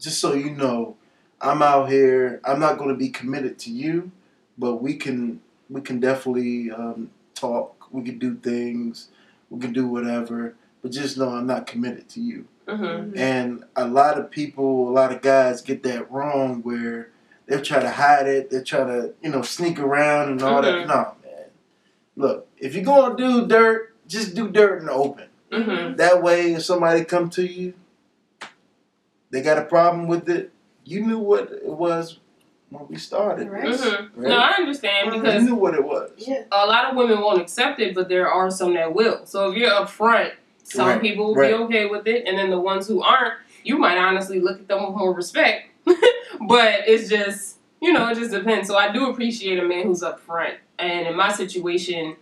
just 0.00 0.20
so 0.20 0.34
you 0.34 0.50
know, 0.50 0.96
I'm 1.40 1.62
out 1.62 1.90
here. 1.90 2.40
I'm 2.44 2.58
not 2.60 2.78
going 2.78 2.88
to 2.90 2.96
be 2.96 3.08
committed 3.10 3.58
to 3.60 3.70
you, 3.70 4.10
but 4.58 4.76
we 4.76 4.96
can 4.96 5.40
we 5.68 5.80
can 5.80 6.00
definitely 6.00 6.70
um, 6.70 7.10
talk. 7.34 7.88
We 7.90 8.02
can 8.02 8.18
do 8.18 8.34
things. 8.34 9.08
We 9.50 9.60
can 9.60 9.72
do 9.72 9.86
whatever. 9.86 10.54
But 10.82 10.92
just 10.92 11.16
know 11.18 11.30
I'm 11.30 11.46
not 11.46 11.66
committed 11.66 12.08
to 12.10 12.20
you. 12.20 12.46
Mhm. 12.66 13.16
And 13.16 13.64
a 13.76 13.86
lot 13.86 14.18
of 14.18 14.30
people, 14.30 14.88
a 14.88 14.92
lot 14.92 15.12
of 15.12 15.22
guys 15.22 15.62
get 15.62 15.82
that 15.84 16.10
wrong 16.10 16.62
where 16.62 17.10
they 17.46 17.60
try 17.60 17.80
to 17.80 17.90
hide 17.90 18.26
it. 18.26 18.50
they 18.50 18.60
try 18.62 18.80
to, 18.84 19.12
you 19.22 19.30
know, 19.30 19.42
sneak 19.42 19.78
around 19.78 20.30
and 20.30 20.42
all 20.42 20.60
that. 20.62 20.74
Mhm. 20.74 20.88
No, 20.88 20.94
man. 21.24 21.44
Look, 22.16 22.48
if 22.58 22.74
you're 22.74 22.84
going 22.84 23.16
to 23.16 23.22
do 23.22 23.46
dirt, 23.46 23.94
just 24.08 24.34
do 24.34 24.48
dirt 24.48 24.80
in 24.80 24.86
the 24.86 24.92
open. 24.92 25.26
Mhm. 25.52 25.96
That 25.96 26.22
way, 26.22 26.54
if 26.54 26.64
somebody 26.64 27.04
come 27.04 27.30
to 27.30 27.46
you, 27.46 27.74
they 29.30 29.42
got 29.42 29.58
a 29.58 29.62
problem 29.62 30.08
with 30.08 30.28
it. 30.28 30.50
You 30.84 31.04
knew 31.06 31.18
what 31.18 31.50
it 31.52 31.66
was 31.66 32.18
when 32.70 32.86
we 32.88 32.96
started. 32.96 33.48
Right. 33.48 33.64
Mhm. 33.64 34.08
Right. 34.14 34.28
No, 34.28 34.36
I 34.38 34.54
understand. 34.58 35.10
We 35.12 35.18
because 35.20 35.42
knew 35.44 35.54
what 35.54 35.74
it 35.74 35.84
was. 35.84 36.10
Yeah. 36.16 36.44
a 36.50 36.66
lot 36.66 36.90
of 36.90 36.96
women 36.96 37.20
won't 37.20 37.40
accept 37.40 37.78
it, 37.80 37.94
but 37.94 38.08
there 38.08 38.28
are 38.28 38.50
some 38.50 38.74
that 38.74 38.92
will. 38.94 39.24
So 39.24 39.50
if 39.50 39.56
you're 39.56 39.70
upfront, 39.70 40.32
some 40.68 40.88
Right, 40.88 41.00
people 41.00 41.26
will 41.28 41.34
right. 41.34 41.48
be 41.48 41.54
okay 41.64 41.86
with 41.86 42.06
it, 42.06 42.26
and 42.26 42.36
then 42.36 42.50
the 42.50 42.58
ones 42.58 42.88
who 42.88 43.02
aren't, 43.02 43.34
you 43.62 43.78
might 43.78 43.96
honestly 43.98 44.40
look 44.40 44.58
at 44.58 44.68
them 44.68 44.84
with 44.84 44.96
more 44.96 45.14
respect. 45.14 45.68
but 45.86 46.88
it's 46.88 47.08
just, 47.08 47.58
you 47.80 47.92
know, 47.92 48.08
it 48.08 48.16
just 48.16 48.32
depends. 48.32 48.68
So 48.68 48.76
I 48.76 48.92
do 48.92 49.08
appreciate 49.10 49.58
a 49.58 49.64
man 49.64 49.84
who's 49.86 50.02
upfront, 50.02 50.56
and 50.78 51.06
in 51.06 51.16
my 51.16 51.32
situation. 51.32 52.16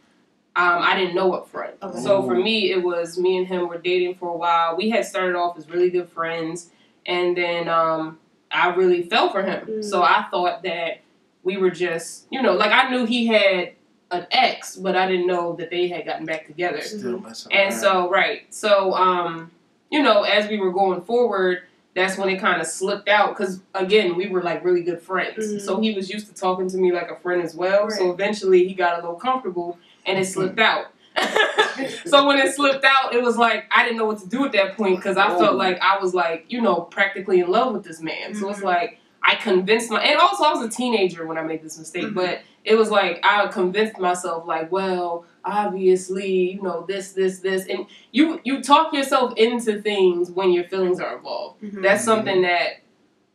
Um, 0.57 0.83
I 0.83 0.97
didn't 0.97 1.17
know 1.17 1.33
upfront. 1.33 1.73
Okay. 1.83 2.01
So 2.01 2.23
for 2.23 2.37
me, 2.37 2.71
it 2.71 2.81
was 2.81 3.19
me 3.19 3.39
and 3.39 3.45
him 3.45 3.67
were 3.67 3.77
dating 3.77 4.15
for 4.15 4.29
a 4.29 4.37
while. 4.37 4.77
We 4.77 4.89
had 4.89 5.05
started 5.05 5.35
off 5.35 5.59
as 5.59 5.69
really 5.69 5.91
good 5.91 6.09
friends, 6.09 6.71
and 7.07 7.37
then 7.37 7.67
um, 7.67 8.21
I 8.53 8.69
really 8.69 9.03
fell 9.03 9.33
for 9.33 9.43
him. 9.43 9.67
Mm. 9.67 9.85
So 9.85 10.05
I 10.05 10.27
thought 10.31 10.63
that 10.63 11.01
we 11.43 11.57
were 11.57 11.71
just, 11.71 12.29
you 12.31 12.41
know, 12.41 12.53
like 12.53 12.71
I 12.71 12.89
knew 12.89 13.05
he 13.05 13.27
had 13.27 13.73
an 14.15 14.27
ex, 14.31 14.77
but 14.77 14.97
I 14.97 15.07
didn't 15.09 15.27
know 15.27 15.55
that 15.57 15.71
they 15.71 15.89
had 15.89 16.05
gotten 16.05 16.27
back 16.27 16.47
together. 16.47 16.81
Still 16.81 17.19
messing 17.21 17.53
And 17.53 17.71
around. 17.73 17.81
so, 17.81 18.11
right. 18.11 18.43
So, 18.55 18.93
um, 18.95 19.51
you 19.91 20.03
know, 20.03 20.23
as 20.23 20.49
we 20.49 20.59
were 20.59 20.73
going 20.73 21.03
forward, 21.03 21.63
that's 21.95 22.19
when 22.19 22.29
it 22.29 22.39
kind 22.41 22.61
of 22.61 22.67
slipped 22.67 23.09
out 23.09 23.37
because, 23.37 23.61
again, 23.75 24.17
we 24.17 24.27
were 24.29 24.43
like 24.43 24.65
really 24.65 24.83
good 24.83 25.01
friends. 25.01 25.47
Mhm. 25.53 25.61
So 25.61 25.81
he 25.81 25.95
was 25.95 26.11
used 26.11 26.27
to 26.27 26.35
talking 26.35 26.69
to 26.71 26.77
me 26.77 26.91
like 26.93 27.11
a 27.11 27.17
friend 27.17 27.41
as 27.43 27.55
well. 27.55 27.89
So 27.91 28.11
eventually 28.11 28.67
he 28.67 28.75
got 28.75 28.95
a 28.95 28.97
little 29.03 29.15
comfortable 29.17 29.79
and 30.05 30.19
it 30.19 30.25
slipped 30.27 30.59
out. 30.59 30.87
so 32.07 32.27
when 32.27 32.39
it 32.39 32.53
slipped 32.55 32.85
out, 32.85 33.15
it 33.15 33.23
was 33.23 33.37
like 33.37 33.67
I 33.71 33.85
didn't 33.85 33.99
know 33.99 34.07
what 34.07 34.19
to 34.21 34.29
do 34.29 34.45
at 34.45 34.53
that 34.53 34.77
point 34.77 34.97
because 34.97 35.17
I 35.17 35.33
Oh. 35.35 35.39
felt 35.39 35.55
like 35.57 35.79
I 35.81 35.99
was 35.99 36.15
like, 36.15 36.47
you 36.49 36.61
know, 36.61 36.81
practically 36.81 37.39
in 37.41 37.49
love 37.51 37.73
with 37.73 37.85
this 37.85 38.01
man. 38.01 38.35
So 38.35 38.49
it's 38.51 38.61
Mhm. 38.61 38.65
like 38.65 38.99
I 39.27 39.37
convinced 39.37 39.91
my 39.91 40.03
and 40.03 40.21
also 40.21 40.45
I 40.45 40.53
was 40.53 40.63
a 40.65 40.69
teenager 40.69 41.27
when 41.27 41.39
I 41.39 41.43
made 41.43 41.63
this 41.63 41.79
mistake, 41.79 42.05
Mhm. 42.05 42.15
but 42.15 42.41
it 42.65 42.75
was 42.77 42.91
like 42.91 43.21
I 43.25 43.47
convinced 43.47 43.99
myself 43.99 44.47
like, 44.47 44.71
well, 44.71 45.25
obviously, 45.45 46.53
you 46.53 46.63
know, 46.63 46.85
this, 46.87 47.13
this, 47.13 47.39
this, 47.41 47.67
and 47.67 47.87
you 48.13 48.41
you 48.45 48.63
talk 48.63 48.93
yourself 48.93 49.33
into 49.37 49.81
things 49.81 50.31
when 50.31 50.53
your 50.53 50.65
feelings 50.65 51.01
are 51.01 51.17
involved. 51.17 51.63
Mhm. 51.63 51.83
That's 51.83 52.05
something 52.05 52.43
that 52.43 52.81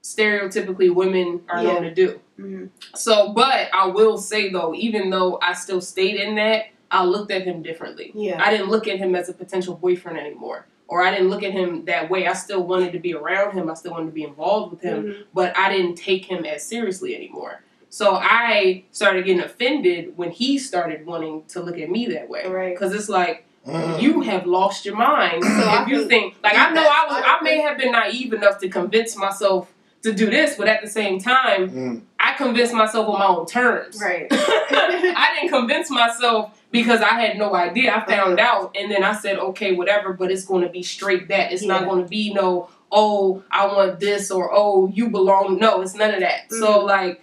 stereotypically 0.04 0.94
women 0.94 1.42
are 1.50 1.62
known 1.62 1.84
to 1.84 1.94
do. 1.94 2.20
Mhm. 2.40 2.70
So, 2.96 3.34
but 3.34 3.70
I 3.74 3.88
will 3.88 4.18
say 4.18 4.50
though, 4.50 4.74
even 4.76 5.10
though 5.10 5.40
I 5.42 5.54
still 5.54 5.82
stayed 5.82 6.16
in 6.20 6.36
that, 6.36 6.66
I 6.92 7.04
looked 7.04 7.32
at 7.32 7.44
him 7.44 7.62
differently. 7.62 8.12
Yeah. 8.16 8.42
I 8.44 8.50
didn't 8.52 8.70
look 8.70 8.88
at 8.88 8.98
him 8.98 9.16
as 9.16 9.30
a 9.30 9.34
potential 9.34 9.76
boyfriend 9.76 10.18
anymore. 10.18 10.66
Or 10.90 11.04
I 11.04 11.12
didn't 11.12 11.30
look 11.30 11.44
at 11.44 11.52
him 11.52 11.86
that 11.86 12.10
way. 12.10 12.26
I 12.26 12.34
still 12.34 12.64
wanted 12.64 12.94
to 12.94 13.00
be 13.00 13.14
around 13.14 13.54
him. 13.54 13.70
I 13.70 13.76
still 13.76 13.92
wanted 13.92 14.08
to 14.08 14.12
be 14.12 14.24
involved 14.24 14.72
with 14.72 14.82
him, 14.82 15.04
Mhm. 15.04 15.16
but 15.36 15.56
I 15.56 15.72
didn't 15.72 15.96
take 15.96 16.26
him 16.26 16.46
as 16.46 16.66
seriously 16.66 17.16
anymore. 17.16 17.62
So 17.92 18.16
I 18.16 18.84
started 18.92 19.24
getting 19.26 19.42
offended 19.44 20.14
when 20.18 20.32
he 20.32 20.58
started 20.58 21.06
wanting 21.06 21.44
to 21.50 21.62
look 21.62 21.78
at 21.78 21.90
me 21.92 22.08
that 22.08 22.28
way. 22.28 22.48
Right. 22.48 22.74
Because 22.74 22.94
it's 22.94 23.08
like, 23.10 23.46
Mm. 23.68 24.02
you 24.02 24.22
have 24.22 24.48
lost 24.48 24.84
your 24.86 24.96
mind. 24.96 25.44
So 25.44 25.50
if 25.84 25.88
you 25.90 25.98
think- 26.08 26.34
think, 26.34 26.36
like, 26.44 26.58
I 26.58 26.72
know 26.72 26.82
I, 26.82 27.06
was, 27.14 27.24
I 27.26 27.44
may 27.44 27.60
have 27.60 27.78
been 27.78 27.92
naive 27.92 28.34
enough 28.34 28.58
to 28.60 28.70
convince 28.70 29.16
myself 29.16 29.72
to 30.04 30.14
do 30.14 30.30
this, 30.30 30.56
but 30.56 30.68
at 30.68 30.82
the 30.82 30.88
same 30.90 31.20
time, 31.20 31.70
Mm. 31.70 32.02
I 32.20 32.34
convinced 32.34 32.74
myself 32.74 33.08
on 33.08 33.20
my 33.20 33.26
own 33.28 33.46
terms. 33.46 34.00
Right. 34.02 34.28
I 34.32 35.36
didn't 35.36 35.50
convince 35.58 35.90
myself 35.90 36.60
because 36.72 37.02
I 37.02 37.20
had 37.20 37.38
no 37.38 37.54
idea. 37.56 37.96
I 37.96 38.06
found 38.06 38.40
out 38.40 38.76
and 38.80 38.92
then 38.92 39.04
I 39.04 39.14
said, 39.14 39.38
okay, 39.40 39.74
whatever, 39.74 40.14
but 40.14 40.32
it's 40.32 40.46
going 40.46 40.64
to 40.64 40.70
be 40.70 40.84
straight 40.84 41.28
that. 41.30 41.52
It's 41.52 41.64
not 41.64 41.86
going 41.86 42.04
to 42.04 42.10
be 42.10 42.34
no, 42.34 42.70
oh, 42.92 43.44
I 43.52 43.68
want 43.68 44.00
this 44.00 44.32
or 44.32 44.50
oh, 44.54 44.88
you 44.94 45.10
belong. 45.10 45.60
No, 45.60 45.82
it's 45.82 45.96
none 45.96 46.14
of 46.14 46.20
that. 46.22 46.52
So, 46.52 46.80
Mhm. 46.82 46.88
like, 46.88 47.22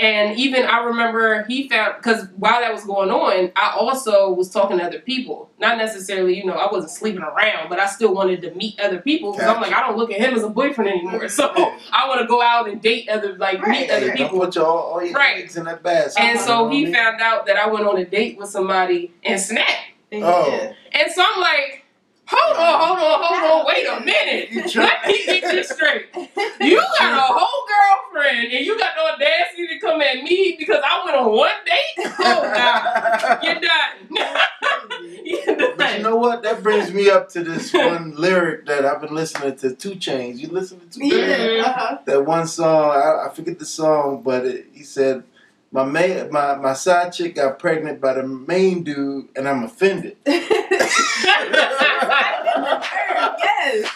and 0.00 0.38
even 0.38 0.64
I 0.64 0.78
remember 0.84 1.44
he 1.44 1.68
found, 1.68 1.96
because 1.98 2.26
while 2.36 2.60
that 2.60 2.72
was 2.72 2.84
going 2.84 3.10
on, 3.10 3.52
I 3.54 3.74
also 3.78 4.32
was 4.32 4.48
talking 4.50 4.78
to 4.78 4.84
other 4.84 4.98
people. 5.00 5.50
Not 5.58 5.76
necessarily, 5.78 6.36
you 6.38 6.46
know, 6.46 6.54
I 6.54 6.72
wasn't 6.72 6.90
sleeping 6.92 7.20
around, 7.22 7.68
but 7.68 7.78
I 7.78 7.86
still 7.86 8.14
wanted 8.14 8.40
to 8.42 8.54
meet 8.54 8.80
other 8.80 8.98
people 9.00 9.32
because 9.32 9.46
I'm 9.48 9.60
like, 9.60 9.72
I 9.74 9.80
don't 9.86 9.98
look 9.98 10.10
at 10.10 10.18
him 10.20 10.34
as 10.34 10.42
a 10.42 10.48
boyfriend 10.48 10.90
anymore. 10.90 11.28
So 11.28 11.48
I 11.92 12.08
want 12.08 12.22
to 12.22 12.26
go 12.26 12.40
out 12.42 12.68
and 12.68 12.80
date 12.80 13.08
other, 13.10 13.36
like, 13.36 13.60
Right. 13.62 13.80
meet 13.82 13.90
other 13.90 14.10
Hey, 14.10 14.16
people. 14.16 14.38
don't 14.38 14.46
put 14.46 14.54
your, 14.56 14.66
all 14.66 15.04
your 15.04 15.14
Right. 15.14 15.44
eggs 15.44 15.56
in 15.58 15.64
that 15.64 15.82
basket. 15.82 16.20
And 16.22 16.40
so 16.40 16.68
he 16.70 16.92
found 16.92 17.20
out 17.20 17.46
that 17.46 17.56
I 17.56 17.68
went 17.68 17.86
on 17.86 17.98
a 17.98 18.04
date 18.06 18.38
with 18.38 18.48
somebody 18.48 19.12
and 19.22 19.38
snapped. 19.40 19.68
Oh. 20.12 20.72
And 20.92 21.12
so 21.12 21.22
I'm 21.24 21.40
like, 21.40 21.79
hold 22.30 22.56
on, 22.56 22.80
hold 22.80 22.98
on, 22.98 23.20
hold 23.22 23.60
on, 23.60 23.66
wait 23.66 23.86
a 23.86 24.00
minute. 24.04 24.74
Let 24.76 25.06
me 25.06 25.24
get 25.26 25.42
this 25.42 25.70
straight. 25.70 26.06
You 26.60 26.76
got 26.98 27.12
a 27.18 27.32
whole 27.32 27.66
girlfriend 27.68 28.52
and 28.52 28.64
you 28.64 28.78
got 28.78 28.92
the 28.94 29.14
audacity 29.14 29.66
to 29.68 29.78
come 29.80 30.00
at 30.00 30.22
me 30.22 30.56
because 30.58 30.82
I 30.84 31.04
went 31.04 31.16
on 31.16 31.30
one 31.36 31.50
date? 31.66 32.06
Oh, 32.22 32.42
God. 32.42 33.42
You're 33.42 33.54
done. 33.54 33.96
You're 35.24 35.56
done. 35.56 35.74
But 35.76 35.96
you 35.96 36.02
know 36.02 36.16
what? 36.16 36.42
That 36.42 36.62
brings 36.62 36.92
me 36.92 37.08
up 37.10 37.28
to 37.30 37.42
this 37.42 37.72
one 37.72 38.14
lyric 38.14 38.66
that 38.66 38.84
I've 38.84 39.00
been 39.00 39.14
listening 39.14 39.56
to. 39.56 39.74
2 39.74 39.90
Chainz. 39.92 40.38
You 40.38 40.48
listen 40.48 40.80
to 40.80 40.86
2 40.86 41.00
Chainz? 41.00 41.56
Yeah. 41.56 41.62
Uh-huh. 41.62 41.98
That 42.04 42.26
one 42.26 42.46
song. 42.46 42.90
I, 42.90 43.26
I 43.26 43.34
forget 43.34 43.58
the 43.58 43.64
song, 43.64 44.22
but 44.22 44.44
it, 44.44 44.66
he 44.72 44.82
said, 44.84 45.24
"My 45.72 45.84
main, 45.84 46.30
my 46.32 46.56
my 46.56 46.72
side 46.74 47.12
chick 47.12 47.34
got 47.36 47.58
pregnant 47.58 48.00
by 48.00 48.14
the 48.14 48.26
main 48.26 48.82
dude, 48.84 49.28
and 49.36 49.48
I'm 49.48 49.64
offended." 49.64 50.16
yes. 50.26 50.50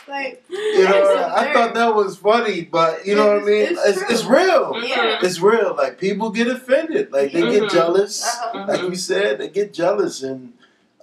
Like 0.08 0.42
You 0.48 0.84
know, 0.84 1.32
I 1.34 1.52
thought 1.52 1.74
that 1.74 1.94
was 1.94 2.16
funny, 2.16 2.62
but 2.62 3.06
you 3.06 3.14
know 3.16 3.26
what 3.34 3.42
I 3.42 3.44
mean? 3.44 3.62
It's- 3.62 3.86
It's, 3.88 4.02
it's 4.02 4.10
it's, 4.10 4.24
real. 4.24 4.72
Yeah. 4.84 5.18
It's 5.22 5.40
real. 5.40 5.74
Like 5.76 5.98
people 5.98 6.30
get 6.30 6.46
offended. 6.48 7.12
Like 7.12 7.32
they 7.32 7.40
get 7.42 7.64
Mhm. 7.64 7.70
jealous. 7.70 8.24
Uh-huh. 8.24 8.64
Like 8.68 8.82
you 8.82 8.94
said, 8.94 9.38
they 9.38 9.48
get 9.48 9.72
jealous, 9.72 10.22
and 10.22 10.52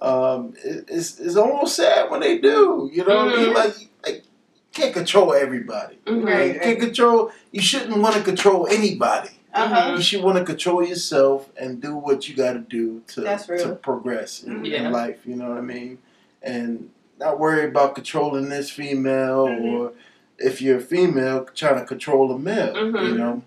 um, 0.00 0.54
it, 0.64 0.86
it's 0.88 1.18
it's 1.20 1.36
almost 1.36 1.76
sad 1.76 2.10
when 2.10 2.20
they 2.20 2.38
do. 2.38 2.88
You 2.92 3.04
know 3.04 3.26
what 3.26 3.34
I 3.34 3.36
mean? 3.36 3.48
Mhm. 3.50 3.54
Like 3.54 3.74
like 4.04 4.14
you 4.16 4.72
can't 4.72 4.94
control 4.94 5.34
everybody. 5.34 5.98
Right. 6.06 6.46
Like, 6.46 6.54
you 6.54 6.60
can't 6.60 6.80
control. 6.80 7.30
You 7.50 7.60
shouldn't 7.60 7.96
want 7.98 8.14
to 8.16 8.22
control 8.22 8.66
anybody. 8.68 9.30
Uh-huh. 9.54 9.94
You 9.96 10.02
should 10.02 10.22
want 10.22 10.38
to 10.38 10.44
control 10.44 10.84
yourself 10.84 11.48
and 11.56 11.80
do 11.80 11.94
what 11.96 12.28
you 12.28 12.34
got 12.34 12.54
to 12.54 12.58
do 12.60 13.02
to 13.08 13.22
to 13.58 13.78
progress 13.82 14.42
in, 14.42 14.64
Yeah. 14.64 14.86
in 14.86 14.92
life. 14.92 15.20
You 15.26 15.36
know 15.36 15.48
what 15.48 15.58
I 15.58 15.62
mean? 15.62 15.98
And 16.42 16.90
not 17.18 17.38
worry 17.38 17.66
about 17.68 17.94
controlling 17.94 18.48
this 18.48 18.70
female 18.70 19.46
Mhm. 19.46 19.64
or 19.72 19.92
if 20.38 20.60
you're 20.62 20.78
a 20.78 20.80
female 20.80 21.46
trying 21.54 21.78
to 21.78 21.84
control 21.84 22.32
a 22.32 22.38
male. 22.38 22.74
You 22.76 22.92
Mhm. 22.92 23.16
know, 23.16 23.42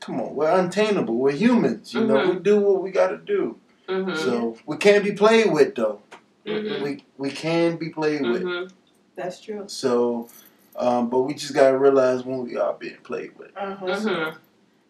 come 0.00 0.20
on, 0.20 0.34
we're 0.36 0.50
untainable. 0.50 1.14
We're 1.16 1.32
humans. 1.32 1.94
You 1.94 2.04
know, 2.04 2.16
Mhm. 2.18 2.34
we 2.34 2.40
do 2.40 2.60
what 2.60 2.82
we 2.82 2.90
got 2.90 3.08
to 3.08 3.16
do. 3.16 3.56
Mhm. 3.88 4.16
So 4.16 4.56
we 4.66 4.76
can't 4.76 5.02
be 5.02 5.12
played 5.12 5.52
with 5.52 5.74
though. 5.74 6.00
Mhm. 6.46 6.82
We 6.82 7.04
we 7.16 7.30
can 7.30 7.76
be 7.76 7.88
played 7.88 8.22
with. 8.22 8.70
That's 9.16 9.40
true. 9.40 9.64
So, 9.66 10.28
um, 10.76 11.08
but 11.10 11.20
we 11.20 11.34
just 11.34 11.54
gotta 11.54 11.76
realize 11.76 12.24
when 12.24 12.44
we 12.44 12.56
are 12.56 12.74
being 12.74 12.98
played 13.02 13.32
with. 13.38 13.50
Uh-huh. 13.56 14.32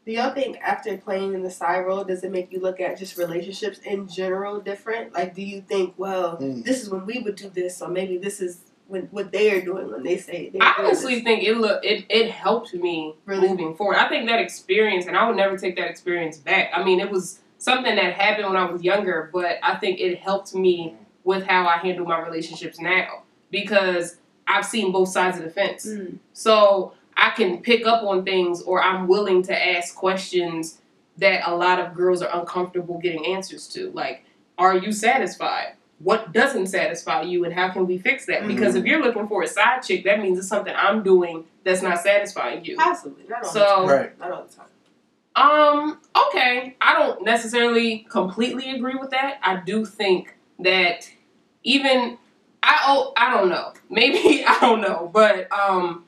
Do 0.08 0.14
y'all 0.14 0.32
think 0.32 0.56
after 0.62 0.96
playing 0.96 1.34
in 1.34 1.42
the 1.42 1.50
side 1.50 1.80
role, 1.80 2.02
does 2.02 2.24
it 2.24 2.32
make 2.32 2.50
you 2.50 2.60
look 2.60 2.80
at 2.80 2.98
just 2.98 3.18
relationships 3.18 3.78
in 3.80 4.08
general 4.08 4.58
different? 4.58 5.12
Like, 5.12 5.34
do 5.34 5.42
you 5.42 5.60
think, 5.60 5.92
well, 5.98 6.38
Mm. 6.38 6.64
this 6.64 6.82
is 6.82 6.88
when 6.88 7.04
we 7.04 7.18
would 7.18 7.36
do 7.36 7.50
this, 7.50 7.82
or 7.82 7.88
maybe 7.90 8.16
this 8.16 8.40
is 8.40 8.62
when 8.86 9.02
what 9.10 9.32
they 9.32 9.50
are 9.50 9.60
doing 9.60 9.90
when 9.92 10.02
they 10.02 10.16
say 10.16 10.48
they're 10.48 10.62
I 10.62 10.76
honestly 10.78 11.16
this? 11.16 11.24
think 11.24 11.44
it 11.44 11.58
look 11.58 11.84
it, 11.84 12.06
it 12.08 12.30
helped 12.30 12.72
me 12.72 13.16
Really? 13.26 13.48
moving 13.50 13.74
forward. 13.74 13.96
I 13.98 14.08
think 14.08 14.26
that 14.30 14.40
experience, 14.40 15.04
and 15.04 15.14
I 15.14 15.26
would 15.28 15.36
never 15.36 15.58
take 15.58 15.76
that 15.76 15.90
experience 15.90 16.38
back. 16.38 16.70
I 16.72 16.82
mean, 16.82 17.00
it 17.00 17.10
was 17.10 17.40
something 17.58 17.94
that 17.94 18.14
happened 18.14 18.48
when 18.48 18.56
I 18.56 18.64
was 18.64 18.82
younger, 18.82 19.28
but 19.30 19.58
I 19.62 19.76
think 19.76 20.00
it 20.00 20.20
helped 20.20 20.54
me 20.54 20.94
with 21.22 21.44
how 21.44 21.66
I 21.66 21.76
handle 21.76 22.06
my 22.06 22.18
relationships 22.18 22.80
now 22.80 23.24
because 23.50 24.16
I've 24.46 24.64
seen 24.64 24.90
both 24.90 25.10
sides 25.10 25.36
of 25.36 25.44
the 25.44 25.50
fence. 25.50 25.84
Mm. 25.84 26.16
So 26.32 26.94
I 27.18 27.30
can 27.30 27.60
pick 27.62 27.84
up 27.86 28.02
on 28.04 28.24
things, 28.24 28.62
or 28.62 28.80
I'm 28.82 29.08
willing 29.08 29.42
to 29.44 29.68
ask 29.76 29.94
questions 29.94 30.78
that 31.18 31.42
a 31.50 31.54
lot 31.54 31.80
of 31.80 31.94
girls 31.94 32.22
are 32.22 32.40
uncomfortable 32.40 32.98
getting 32.98 33.26
answers 33.26 33.66
to. 33.68 33.90
Like, 33.90 34.24
are 34.56 34.76
you 34.76 34.92
satisfied? 34.92 35.74
What 35.98 36.32
doesn't 36.32 36.68
satisfy 36.68 37.22
you, 37.22 37.44
and 37.44 37.52
how 37.52 37.70
can 37.70 37.86
we 37.88 37.98
fix 37.98 38.26
that? 38.26 38.46
Because 38.46 38.76
if 38.76 38.84
you're 38.84 39.02
looking 39.02 39.26
for 39.26 39.42
a 39.42 39.48
side 39.48 39.80
chick, 39.82 40.04
that 40.04 40.20
means 40.20 40.38
it's 40.38 40.46
something 40.46 40.72
I'm 40.76 41.02
doing 41.02 41.44
that's 41.64 41.82
not 41.82 42.00
satisfying 42.00 42.64
you. 42.64 42.76
Possibly, 42.76 43.24
not 43.28 43.44
all 43.44 43.52
the 43.52 43.58
So, 43.58 43.64
time. 43.76 43.86
Right. 43.88 44.18
Not 44.20 44.30
all 44.30 44.44
the 44.44 44.54
time. 44.54 44.66
um, 45.34 45.98
okay. 46.28 46.76
I 46.80 46.94
don't 46.98 47.24
necessarily 47.24 48.06
completely 48.08 48.70
agree 48.70 48.94
with 48.94 49.10
that. 49.10 49.38
I 49.42 49.56
do 49.56 49.84
think 49.84 50.36
that 50.60 51.10
even 51.64 52.16
I 52.62 52.78
oh 52.86 53.12
I 53.16 53.32
don't 53.36 53.48
know. 53.48 53.72
Maybe 53.90 54.44
I 54.46 54.56
don't 54.60 54.80
know, 54.80 55.10
but 55.12 55.50
um 55.52 56.04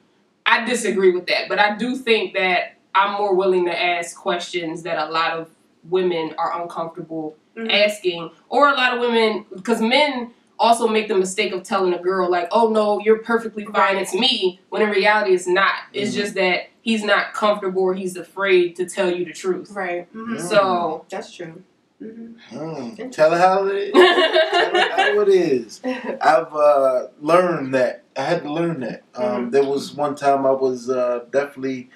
I 0.51 0.65
disagree 0.65 1.13
with 1.13 1.27
that. 1.27 1.49
But 1.49 1.59
I 1.59 1.77
do 1.77 1.97
think 1.97 2.35
that 2.35 2.75
I'm 2.95 3.13
more 3.19 3.35
willing 3.35 3.67
to 3.67 3.83
ask 3.83 4.17
questions 4.17 4.83
that 4.83 4.99
a 4.99 5.11
lot 5.11 5.33
of 5.33 5.49
women 5.89 6.35
are 6.37 6.61
uncomfortable 6.61 7.37
Mhm. 7.57 7.73
asking 7.73 8.31
or 8.49 8.69
a 8.69 8.75
lot 8.75 8.95
of 8.95 9.01
women 9.01 9.47
because 9.55 9.81
men 9.81 10.31
also 10.59 10.87
make 10.87 11.09
the 11.09 11.15
mistake 11.15 11.53
of 11.53 11.63
telling 11.63 11.95
a 11.95 11.99
girl 11.99 12.31
like 12.31 12.47
oh 12.53 12.69
no 12.69 13.01
you're 13.01 13.19
perfectly 13.19 13.65
fine 13.65 13.95
Right. 13.95 14.03
it's 14.03 14.13
me 14.13 14.61
when 14.69 14.83
in 14.83 14.91
reality 14.91 15.33
it's 15.33 15.47
not 15.47 15.73
it's 15.95 16.11
Mhm. 16.11 16.15
just 16.17 16.35
that 16.35 16.69
he's 16.83 17.03
not 17.03 17.33
comfortable 17.33 17.83
or 17.83 17.95
he's 17.95 18.17
afraid 18.17 18.77
to 18.77 18.85
tell 18.87 19.11
you 19.11 19.25
the 19.25 19.33
truth. 19.33 19.71
Right. 19.73 20.07
hmm 20.13 20.35
Mm. 20.37 20.41
So 20.41 21.05
That's 21.11 21.33
true. 21.35 21.63
Hmm 22.01 22.27
Mm, 22.51 23.13
tell 23.13 23.31
her 23.33 23.39
how 23.39 23.67
it 23.69 23.77
is. 23.77 23.93
tell 23.93 24.75
her 24.75 24.89
how 24.91 25.21
it 25.21 25.29
is. 25.29 25.81
I've 25.85 26.53
uh, 26.55 27.09
learned 27.21 27.75
that. 27.75 28.03
I 28.17 28.23
had 28.23 28.43
to 28.43 28.53
learn 28.53 28.81
that. 28.81 29.03
Um, 29.15 29.25
Mhm. 29.49 29.53
There 29.53 29.65
was 29.65 29.95
one 29.95 30.17
time 30.17 30.47
I 30.47 30.51
was 30.53 30.91
uh, 30.91 31.25
definitely 31.31 31.91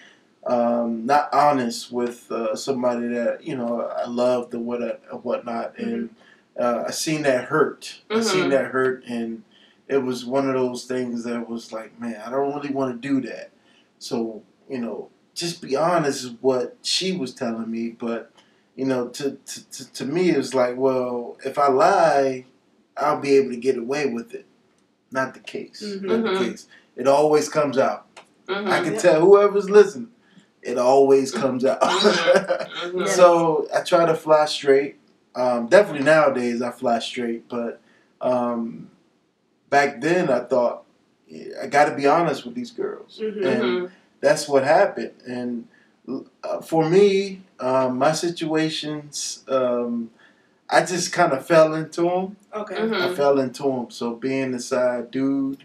um, 0.46 1.06
not 1.06 1.32
honest 1.32 1.90
with 1.90 2.30
uh, 2.30 2.54
somebody 2.54 3.08
that 3.08 3.42
you 3.44 3.56
know 3.56 3.80
I 3.82 4.06
loved 4.06 4.54
or 4.54 4.60
what 4.60 4.82
or 5.10 5.18
whatnot, 5.20 5.78
and 5.78 6.10
uh, 6.58 6.84
I 6.86 6.90
seen 6.90 7.22
that 7.22 7.46
hurt. 7.46 8.00
I 8.10 8.20
seen 8.20 8.46
Mhm. 8.46 8.50
that 8.50 8.66
hurt, 8.66 9.04
and 9.06 9.42
it 9.88 9.98
was 9.98 10.24
one 10.24 10.46
of 10.48 10.54
those 10.54 10.84
things 10.84 11.24
that 11.24 11.48
was 11.48 11.72
like, 11.72 11.98
man, 12.00 12.20
I 12.24 12.30
don't 12.30 12.54
really 12.54 12.70
want 12.74 13.00
to 13.00 13.08
do 13.08 13.26
that. 13.28 13.50
So 13.98 14.42
you 14.68 14.78
know, 14.78 15.08
just 15.34 15.62
be 15.62 15.76
honest 15.76 16.24
is 16.24 16.32
what 16.40 16.76
she 16.82 17.16
was 17.16 17.34
telling 17.34 17.70
me, 17.70 17.90
but 17.90 18.30
you 18.74 18.84
know, 18.84 19.08
to 19.08 19.32
to, 19.32 19.70
to, 19.70 19.92
to 19.92 20.04
me 20.04 20.30
it 20.30 20.36
was 20.36 20.54
like, 20.54 20.76
well, 20.76 21.36
if 21.44 21.58
I 21.58 21.68
lie, 21.68 22.44
I'll 22.96 23.20
be 23.20 23.36
able 23.36 23.50
to 23.50 23.56
get 23.56 23.76
away 23.78 24.06
with 24.06 24.34
it. 24.34 24.46
Not 25.10 25.34
the 25.34 25.40
case. 25.40 25.82
Mhm. 25.82 26.02
Not 26.02 26.32
the 26.32 26.38
case. 26.44 26.66
It 26.96 27.06
always 27.06 27.48
comes 27.48 27.78
out. 27.78 28.06
Mhm. 28.46 28.68
I 28.68 28.82
can 28.82 28.94
Yeah. 28.94 29.00
tell 29.00 29.20
whoever's 29.20 29.70
listening. 29.70 30.08
It 30.62 30.78
always 30.78 31.30
comes 31.30 31.64
out. 31.64 31.80
Mhm. 31.82 33.08
so 33.16 33.68
I 33.74 33.80
try 33.80 34.06
to 34.06 34.14
fly 34.14 34.46
straight. 34.46 34.96
Um, 35.36 35.66
definitely 35.66 36.04
nowadays 36.04 36.62
I 36.62 36.70
fly 36.70 36.98
straight, 37.00 37.48
but 37.48 37.80
um, 38.20 38.90
back 39.70 40.00
then 40.00 40.30
I 40.30 40.40
thought 40.40 40.84
yeah, 41.26 41.54
I 41.62 41.66
got 41.66 41.86
to 41.86 41.96
be 41.96 42.06
honest 42.06 42.44
with 42.44 42.54
these 42.54 42.70
girls, 42.70 43.20
and 43.20 43.90
that's 44.20 44.48
what 44.48 44.62
happened. 44.62 45.12
And 45.26 45.66
uh, 46.44 46.60
for 46.60 46.88
me, 46.88 47.42
um, 47.64 47.96
my 47.96 48.12
situations, 48.12 49.42
um, 49.48 50.10
I 50.68 50.84
just 50.84 51.12
kind 51.12 51.32
of 51.32 51.46
fell 51.46 51.72
into 51.74 52.02
them. 52.02 52.36
Okay. 52.54 52.76
Mhm. 52.76 53.00
I 53.00 53.14
fell 53.14 53.38
into 53.40 53.62
them. 53.62 53.90
So 53.90 54.14
being 54.14 54.52
the 54.52 54.60
side 54.60 55.10
dude, 55.10 55.64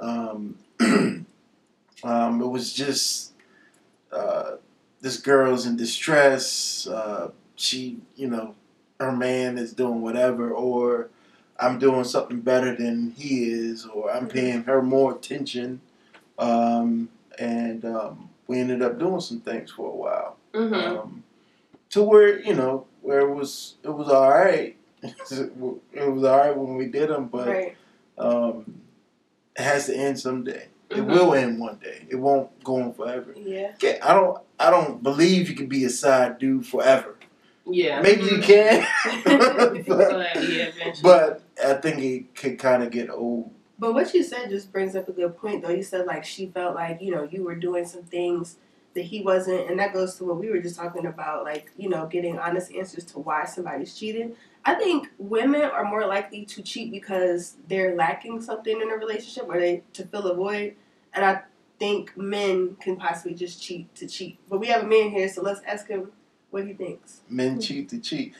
um, 0.00 0.56
um, 0.80 2.42
it 2.42 2.46
was 2.48 2.72
just 2.72 3.32
uh, 4.10 4.56
this 5.00 5.18
girl's 5.18 5.64
in 5.64 5.76
distress. 5.76 6.86
Uh, 6.88 7.30
she, 7.54 7.98
you 8.16 8.28
know, 8.28 8.54
her 8.98 9.12
man 9.12 9.58
is 9.58 9.72
doing 9.72 10.00
whatever, 10.02 10.50
or 10.50 11.08
I'm 11.60 11.78
doing 11.78 12.04
something 12.04 12.40
better 12.40 12.74
than 12.74 13.12
he 13.16 13.44
is, 13.44 13.86
or 13.86 14.10
I'm 14.10 14.26
paying 14.28 14.64
her 14.64 14.82
more 14.82 15.12
attention. 15.14 15.82
Um, 16.38 17.10
and 17.38 17.84
um, 17.84 18.30
we 18.48 18.58
ended 18.58 18.82
up 18.82 18.98
doing 18.98 19.20
some 19.20 19.40
things 19.40 19.70
for 19.70 19.88
a 19.88 19.94
while 19.94 20.36
Mhm. 20.52 20.98
um, 20.98 21.24
to 21.90 22.02
where 22.02 22.40
you 22.40 22.54
know 22.54 22.86
where 23.02 23.20
it 23.20 23.34
was 23.34 23.76
it 23.82 23.90
was 23.90 24.08
all 24.08 24.28
right. 24.30 24.76
it 25.02 25.56
was 25.56 26.24
all 26.24 26.36
right 26.38 26.56
when 26.56 26.76
we 26.76 26.86
did 26.86 27.08
them, 27.08 27.26
but 27.28 27.46
Right. 27.48 27.76
um, 28.18 28.80
it 29.56 29.62
has 29.62 29.86
to 29.86 29.96
end 29.96 30.18
someday. 30.18 30.68
It 30.90 30.96
Mhm. 30.98 31.06
will 31.06 31.34
end 31.34 31.60
one 31.60 31.76
day. 31.76 32.06
It 32.08 32.16
won't 32.16 32.62
go 32.64 32.76
on 32.82 32.92
forever. 32.94 33.34
Yeah. 33.36 33.72
Okay, 33.74 34.00
I 34.00 34.14
don't. 34.14 34.38
I 34.58 34.70
don't 34.70 35.02
believe 35.02 35.48
you 35.48 35.54
can 35.54 35.66
be 35.66 35.84
a 35.84 35.90
side 35.90 36.38
dude 36.38 36.66
forever. 36.66 37.14
Yeah. 37.70 38.00
Maybe 38.00 38.24
you 38.24 38.40
can, 38.40 38.84
But, 39.24 39.86
but, 39.86 40.42
yeah, 40.42 40.70
but 41.02 41.42
I 41.62 41.74
think 41.74 41.98
it 42.00 42.34
could 42.34 42.58
kind 42.58 42.82
of 42.82 42.90
get 42.90 43.10
old. 43.10 43.50
But 43.78 43.92
what 43.94 44.12
you 44.14 44.22
said 44.24 44.48
just 44.48 44.72
brings 44.72 44.96
up 44.96 45.08
a 45.08 45.12
good 45.12 45.36
point, 45.36 45.62
though. 45.62 45.70
You 45.70 45.82
said 45.82 46.06
like 46.06 46.24
she 46.24 46.46
felt 46.46 46.74
like 46.74 47.00
you 47.02 47.12
know 47.12 47.28
you 47.30 47.44
were 47.44 47.54
doing 47.54 47.84
some 47.86 48.02
things 48.02 48.56
that 48.98 49.04
he 49.04 49.22
wasn't, 49.22 49.70
and 49.70 49.78
that 49.78 49.92
goes 49.94 50.16
to 50.16 50.24
what 50.24 50.38
we 50.38 50.50
were 50.50 50.58
just 50.58 50.76
talking 50.76 51.06
about, 51.06 51.44
like 51.44 51.70
you 51.76 51.88
know 51.88 52.06
getting 52.06 52.36
honest 52.38 52.72
answers 52.74 53.04
to 53.04 53.20
why 53.20 53.44
somebody's 53.44 53.96
cheating. 53.96 54.32
I 54.64 54.74
think 54.74 55.08
women 55.18 55.62
are 55.62 55.84
more 55.84 56.04
likely 56.04 56.44
to 56.46 56.62
cheat 56.62 56.90
because 56.90 57.56
they're 57.68 57.94
lacking 57.94 58.42
something 58.42 58.80
in 58.80 58.90
a 58.90 58.96
relationship 58.96 59.44
or 59.48 59.58
they 59.60 59.82
to 59.94 60.04
fill 60.06 60.26
a 60.26 60.34
void, 60.34 60.74
and 61.14 61.24
I 61.24 61.42
think 61.78 62.16
men 62.16 62.76
can 62.80 62.96
possibly 62.96 63.34
just 63.34 63.62
cheat 63.62 63.94
to 63.94 64.08
cheat. 64.08 64.36
But 64.50 64.58
we 64.58 64.66
have 64.66 64.82
a 64.82 64.86
man 64.86 65.10
here, 65.10 65.28
so 65.28 65.42
let's 65.42 65.60
ask 65.64 65.86
him 65.86 66.10
what 66.50 66.66
he 66.66 66.72
thinks. 66.72 67.20
Men 67.28 67.60
cheat 67.60 67.88
to 67.90 68.00
cheat. 68.00 68.34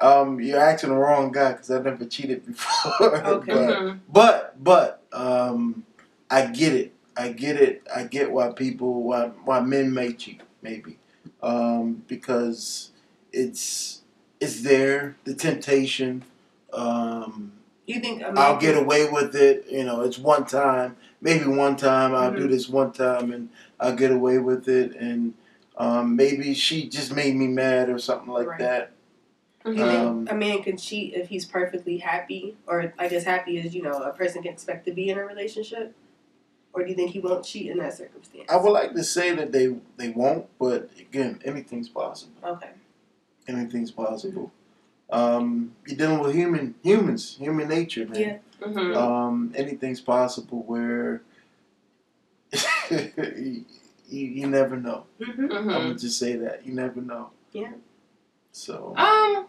Um, 0.00 0.40
you're 0.40 0.58
asking 0.60 0.90
the 0.90 0.96
wrong 0.96 1.30
guy 1.32 1.52
because 1.52 1.70
I've 1.70 1.84
never 1.84 2.06
cheated 2.06 2.46
before. 2.46 3.16
Okay. 3.26 3.52
but, 3.52 3.76
Mhm. 3.78 4.00
but 4.08 4.64
but 4.64 5.02
um, 5.12 5.84
I 6.30 6.46
get 6.46 6.72
it. 6.72 6.94
I 7.18 7.32
get 7.32 7.56
it. 7.56 7.82
I 7.94 8.04
get 8.04 8.30
why 8.30 8.52
people 8.52 9.02
why 9.02 9.26
why 9.44 9.60
men 9.60 9.92
may 9.92 10.12
cheat 10.12 10.42
maybe 10.62 10.98
um, 11.42 12.04
because 12.06 12.92
it's 13.32 14.02
it's 14.40 14.62
there 14.62 15.16
the 15.24 15.34
temptation. 15.34 16.24
Um, 16.72 17.52
You 17.86 18.00
think 18.00 18.22
I'll 18.22 18.58
get 18.58 18.76
away 18.76 19.08
with 19.10 19.34
it. 19.34 19.66
You 19.68 19.84
know, 19.84 20.02
it's 20.02 20.18
one 20.18 20.44
time, 20.44 20.96
maybe 21.20 21.46
one 21.46 21.76
time. 21.76 22.14
I'll 22.14 22.34
do 22.34 22.44
Mhm. 22.46 22.50
this 22.50 22.68
one 22.68 22.92
time 22.92 23.32
and 23.32 23.48
I'll 23.80 23.96
get 23.96 24.10
away 24.10 24.38
with 24.38 24.68
it. 24.68 24.94
And 24.94 25.34
um, 25.76 26.14
maybe 26.14 26.54
she 26.54 26.88
just 26.88 27.14
made 27.14 27.34
me 27.36 27.46
mad 27.48 27.88
or 27.88 27.98
something 27.98 28.32
like 28.32 28.46
Right. 28.46 28.58
that. 28.60 28.90
Do 29.64 29.72
you 29.72 29.86
think 29.86 30.02
Um, 30.02 30.28
a 30.30 30.34
man 30.34 30.62
can 30.62 30.76
cheat 30.76 31.14
if 31.14 31.28
he's 31.28 31.44
perfectly 31.44 31.98
happy, 31.98 32.56
or 32.66 32.92
like 32.98 33.12
as 33.12 33.24
happy 33.24 33.58
as 33.58 33.74
you 33.74 33.82
know 33.82 33.98
a 34.02 34.12
person 34.12 34.42
can 34.42 34.52
expect 34.52 34.84
to 34.86 34.92
be 34.92 35.08
in 35.10 35.18
a 35.18 35.24
relationship, 35.24 35.94
or 36.78 36.84
do 36.84 36.90
you 36.90 36.94
think 36.96 37.10
he 37.10 37.18
won't 37.20 37.44
cheat 37.44 37.70
in 37.70 37.78
that 37.78 37.94
circumstance? 37.96 38.44
I 38.48 38.56
would 38.56 38.70
like 38.70 38.94
to 38.94 39.04
say 39.04 39.34
that 39.34 39.52
they 39.52 39.74
they 39.96 40.10
won't, 40.10 40.46
but 40.58 40.90
again, 40.98 41.40
anything's 41.44 41.88
possible. 41.88 42.32
Okay. 42.44 42.70
Anything's 43.48 43.90
possible. 43.90 44.52
Um, 45.10 45.74
you're 45.86 45.96
dealing 45.96 46.18
with 46.20 46.34
human 46.34 46.74
humans, 46.82 47.36
human 47.38 47.68
nature, 47.68 48.06
man. 48.06 48.20
Yeah. 48.20 48.38
Mhm. 48.66 48.96
Um, 48.96 49.52
anything's 49.56 50.00
possible 50.00 50.62
where 50.66 51.22
you, 52.90 53.64
you 54.08 54.46
never 54.46 54.76
know. 54.76 55.04
Mm-hmm. 55.20 55.52
I'm 55.52 55.64
Mhm. 55.64 55.72
gonna 55.72 55.94
just 55.94 56.18
say 56.18 56.36
that 56.36 56.66
you 56.66 56.74
never 56.74 57.00
know. 57.00 57.30
Yeah. 57.52 57.72
So 58.52 58.94
Um, 58.96 59.46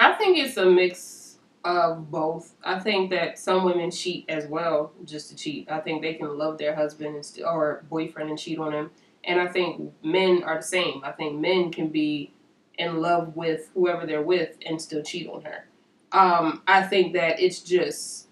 I 0.00 0.12
think 0.18 0.38
it's 0.38 0.56
a 0.56 0.66
mix 0.66 1.23
of 1.64 2.10
both. 2.10 2.54
I 2.62 2.78
think 2.78 3.10
that 3.10 3.38
some 3.38 3.64
women 3.64 3.90
cheat 3.90 4.26
as 4.28 4.46
well, 4.46 4.92
just 5.04 5.30
to 5.30 5.36
cheat. 5.36 5.70
I 5.70 5.80
think 5.80 6.02
they 6.02 6.14
can 6.14 6.36
love 6.36 6.58
their 6.58 6.74
husband 6.74 7.14
and 7.14 7.24
st- 7.24 7.46
or 7.46 7.84
boyfriend 7.88 8.28
and 8.30 8.38
cheat 8.38 8.58
on 8.58 8.72
him. 8.72 8.90
And 9.24 9.40
I 9.40 9.46
think 9.48 9.92
men 10.02 10.42
are 10.44 10.56
the 10.56 10.62
same. 10.62 11.00
I 11.02 11.12
think 11.12 11.40
men 11.40 11.70
can 11.72 11.88
be 11.88 12.32
in 12.76 13.00
love 13.00 13.34
with 13.36 13.70
whoever 13.74 14.04
they're 14.06 14.20
with 14.22 14.56
and 14.66 14.80
still 14.80 15.02
cheat 15.02 15.28
on 15.28 15.42
her. 15.42 15.64
Um, 16.12 16.62
I 16.66 16.82
think 16.82 17.14
that 17.14 17.40
it's 17.40 17.60
just 17.60 18.28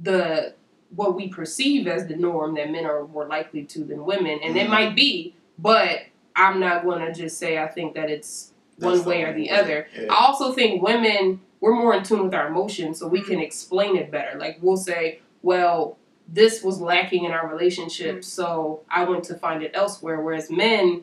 the 0.00 0.54
what 0.94 1.14
we 1.14 1.28
perceive 1.28 1.86
as 1.86 2.06
the 2.06 2.16
norm 2.16 2.54
that 2.54 2.70
men 2.70 2.86
are 2.86 3.06
more 3.06 3.26
likely 3.26 3.62
to 3.62 3.84
than 3.84 4.04
women, 4.06 4.38
and 4.42 4.56
it 4.56 4.66
Mhm. 4.66 4.70
might 4.70 4.96
be, 4.96 5.34
but 5.58 6.00
I'm 6.34 6.58
not 6.60 6.82
going 6.84 7.00
to 7.04 7.12
just 7.12 7.36
say 7.38 7.58
I 7.58 7.68
think 7.68 7.94
that 7.94 8.10
it's 8.10 8.52
one 8.78 9.04
way 9.04 9.22
or 9.24 9.34
the 9.34 9.50
other. 9.50 9.86
Yeah. 9.94 10.06
I 10.10 10.24
also 10.26 10.52
think 10.52 10.82
women 10.82 11.40
we're 11.60 11.74
more 11.74 11.94
in 11.94 12.02
tune 12.04 12.22
with 12.24 12.34
our 12.34 12.48
emotions, 12.48 12.98
so 12.98 13.08
we 13.08 13.20
can 13.20 13.40
explain 13.40 13.96
it 13.96 14.10
better. 14.10 14.38
Like 14.38 14.58
we'll 14.60 14.76
say, 14.76 15.20
"Well, 15.42 15.96
this 16.28 16.62
was 16.62 16.80
lacking 16.80 17.24
in 17.24 17.32
our 17.32 17.48
relationship, 17.48 18.16
Mhm. 18.18 18.24
so 18.24 18.80
I 18.90 19.04
went 19.04 19.24
to 19.24 19.34
find 19.34 19.62
it 19.62 19.70
elsewhere." 19.74 20.20
Whereas 20.20 20.50
men, 20.50 21.02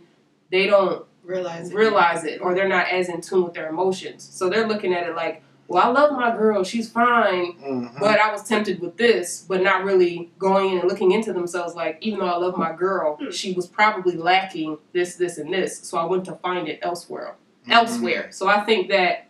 they 0.52 0.68
don't 0.68 1.06
Realize 1.24 1.72
it. 1.72 1.76
realize 1.76 2.24
it, 2.24 2.42
or 2.42 2.54
they're 2.54 2.68
not 2.70 2.88
as 2.90 3.10
in 3.10 3.22
tune 3.22 3.44
with 3.44 3.54
their 3.54 3.68
emotions, 3.70 4.24
so 4.32 4.50
they're 4.50 4.68
looking 4.68 4.94
at 4.94 5.08
it 5.10 5.16
like, 5.16 5.42
"Well, 5.68 5.82
I 5.84 5.88
love 5.90 6.12
my 6.12 6.30
girl; 6.38 6.64
she's 6.64 6.88
fine." 6.92 7.54
Mhm. 7.60 8.00
But 8.00 8.20
I 8.20 8.32
was 8.32 8.44
tempted 8.48 8.80
with 8.80 8.98
this, 8.98 9.44
but 9.50 9.64
not 9.64 9.84
really 9.84 10.30
going 10.38 10.70
in 10.74 10.80
and 10.80 10.88
looking 10.88 11.12
into 11.12 11.34
themselves. 11.34 11.74
Like, 11.76 11.98
even 12.02 12.20
though 12.20 12.28
I 12.28 12.38
love 12.38 12.56
my 12.56 12.72
girl, 12.72 13.16
Hmm. 13.16 13.32
she 13.32 13.54
was 13.54 13.66
probably 13.66 14.16
lacking 14.16 14.78
this, 14.94 15.16
this, 15.16 15.40
and 15.40 15.52
this. 15.52 15.80
So 15.80 15.98
I 15.98 16.06
went 16.06 16.26
to 16.26 16.34
find 16.34 16.68
it 16.68 16.78
elsewhere. 16.84 17.34
Mhm. 17.68 17.74
Elsewhere. 17.74 18.28
So 18.30 18.48
I 18.48 18.60
think 18.62 18.90
that 18.90 19.26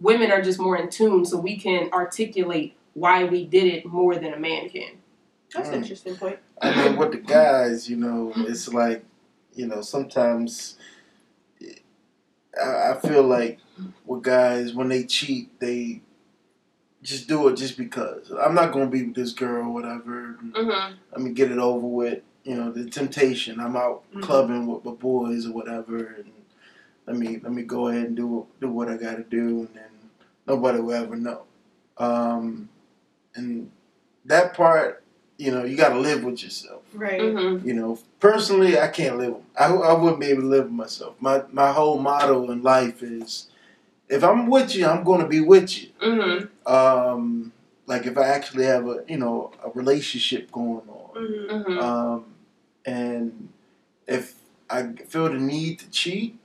women 0.00 0.30
are 0.30 0.42
just 0.42 0.58
more 0.58 0.76
in 0.76 0.88
tune, 0.90 1.24
so 1.24 1.38
we 1.38 1.56
can 1.56 1.90
articulate 1.92 2.74
why 2.94 3.24
we 3.24 3.44
did 3.44 3.64
it 3.66 3.84
more 3.86 4.14
than 4.16 4.32
a 4.32 4.38
man 4.38 4.68
can. 4.68 4.98
That's 5.54 5.68
Mm. 5.68 5.72
an 5.74 5.82
interesting 5.82 6.16
point. 6.16 6.38
I 6.60 6.74
mean, 6.88 6.96
with 6.96 7.12
the 7.12 7.18
guys, 7.18 7.88
you 7.88 7.96
know, 7.96 8.32
it's 8.36 8.68
like, 8.72 9.04
you 9.54 9.66
know, 9.66 9.80
sometimes 9.82 10.76
I, 12.60 12.92
I 12.92 12.98
feel 13.02 13.22
like 13.22 13.58
with 14.04 14.22
guys 14.22 14.72
when 14.74 14.88
they 14.88 15.04
cheat, 15.04 15.58
they 15.60 16.02
just 17.02 17.28
do 17.28 17.46
it 17.48 17.56
just 17.56 17.76
because. 17.76 18.32
I'm 18.40 18.54
not 18.54 18.72
gonna 18.72 18.86
be 18.86 19.04
with 19.04 19.14
this 19.14 19.32
girl, 19.32 19.66
or 19.68 19.72
whatever. 19.72 20.38
Mm-hmm. 20.42 20.94
Let 21.12 21.20
me 21.20 21.30
get 21.32 21.50
it 21.50 21.58
over 21.58 21.86
with. 21.86 22.22
You 22.44 22.54
know, 22.54 22.70
the 22.70 22.88
temptation. 22.88 23.58
I'm 23.58 23.76
out 23.76 24.04
Mhm. 24.14 24.22
clubbing 24.22 24.66
with 24.68 24.84
my 24.84 24.92
boys 24.92 25.46
or 25.48 25.52
whatever, 25.52 25.96
and 25.96 26.30
let 27.06 27.16
me 27.16 27.40
let 27.42 27.52
me 27.52 27.62
go 27.62 27.88
ahead 27.88 28.06
and 28.06 28.16
do 28.16 28.46
do 28.60 28.70
what 28.70 28.88
I 28.88 28.96
got 28.96 29.16
to 29.16 29.22
do, 29.24 29.60
and 29.60 29.68
then 29.74 29.90
nobody 30.46 30.80
will 30.80 30.94
ever 30.94 31.16
know. 31.16 31.42
Um, 31.98 32.68
and 33.34 33.70
that 34.24 34.54
part, 34.54 35.02
you 35.38 35.50
know, 35.50 35.64
you 35.64 35.76
got 35.76 35.90
to 35.90 35.98
live 35.98 36.24
with 36.24 36.42
yourself. 36.42 36.82
Right. 36.92 37.20
Mm-hmm. 37.20 37.66
You 37.66 37.74
know, 37.74 37.98
personally, 38.20 38.78
I 38.78 38.88
can't 38.88 39.18
live. 39.18 39.36
I, 39.58 39.66
I 39.66 39.92
wouldn't 39.92 40.20
be 40.20 40.26
able 40.26 40.42
to 40.42 40.48
live 40.48 40.64
with 40.64 40.72
myself. 40.72 41.14
My 41.20 41.42
my 41.52 41.72
whole 41.72 41.98
motto 41.98 42.50
in 42.50 42.62
life 42.62 43.02
is, 43.02 43.48
if 44.08 44.24
I'm 44.24 44.48
with 44.48 44.74
you, 44.74 44.86
I'm 44.86 45.04
going 45.04 45.20
to 45.20 45.28
be 45.28 45.40
with 45.40 45.78
you. 45.78 45.90
Mm-hmm. 46.02 46.72
Um, 46.72 47.52
like 47.86 48.06
if 48.06 48.18
I 48.18 48.26
actually 48.28 48.64
have 48.64 48.86
a 48.88 49.04
you 49.08 49.16
know 49.18 49.52
a 49.64 49.70
relationship 49.70 50.50
going 50.50 50.88
on, 50.88 50.96
Mm-hmm. 51.16 51.54
Mm-hmm. 51.54 51.78
um, 51.78 52.24
and 52.84 53.48
if 54.06 54.34
I 54.68 54.92
feel 55.08 55.30
the 55.30 55.38
need 55.38 55.78
to 55.78 55.90
cheat, 55.90 56.38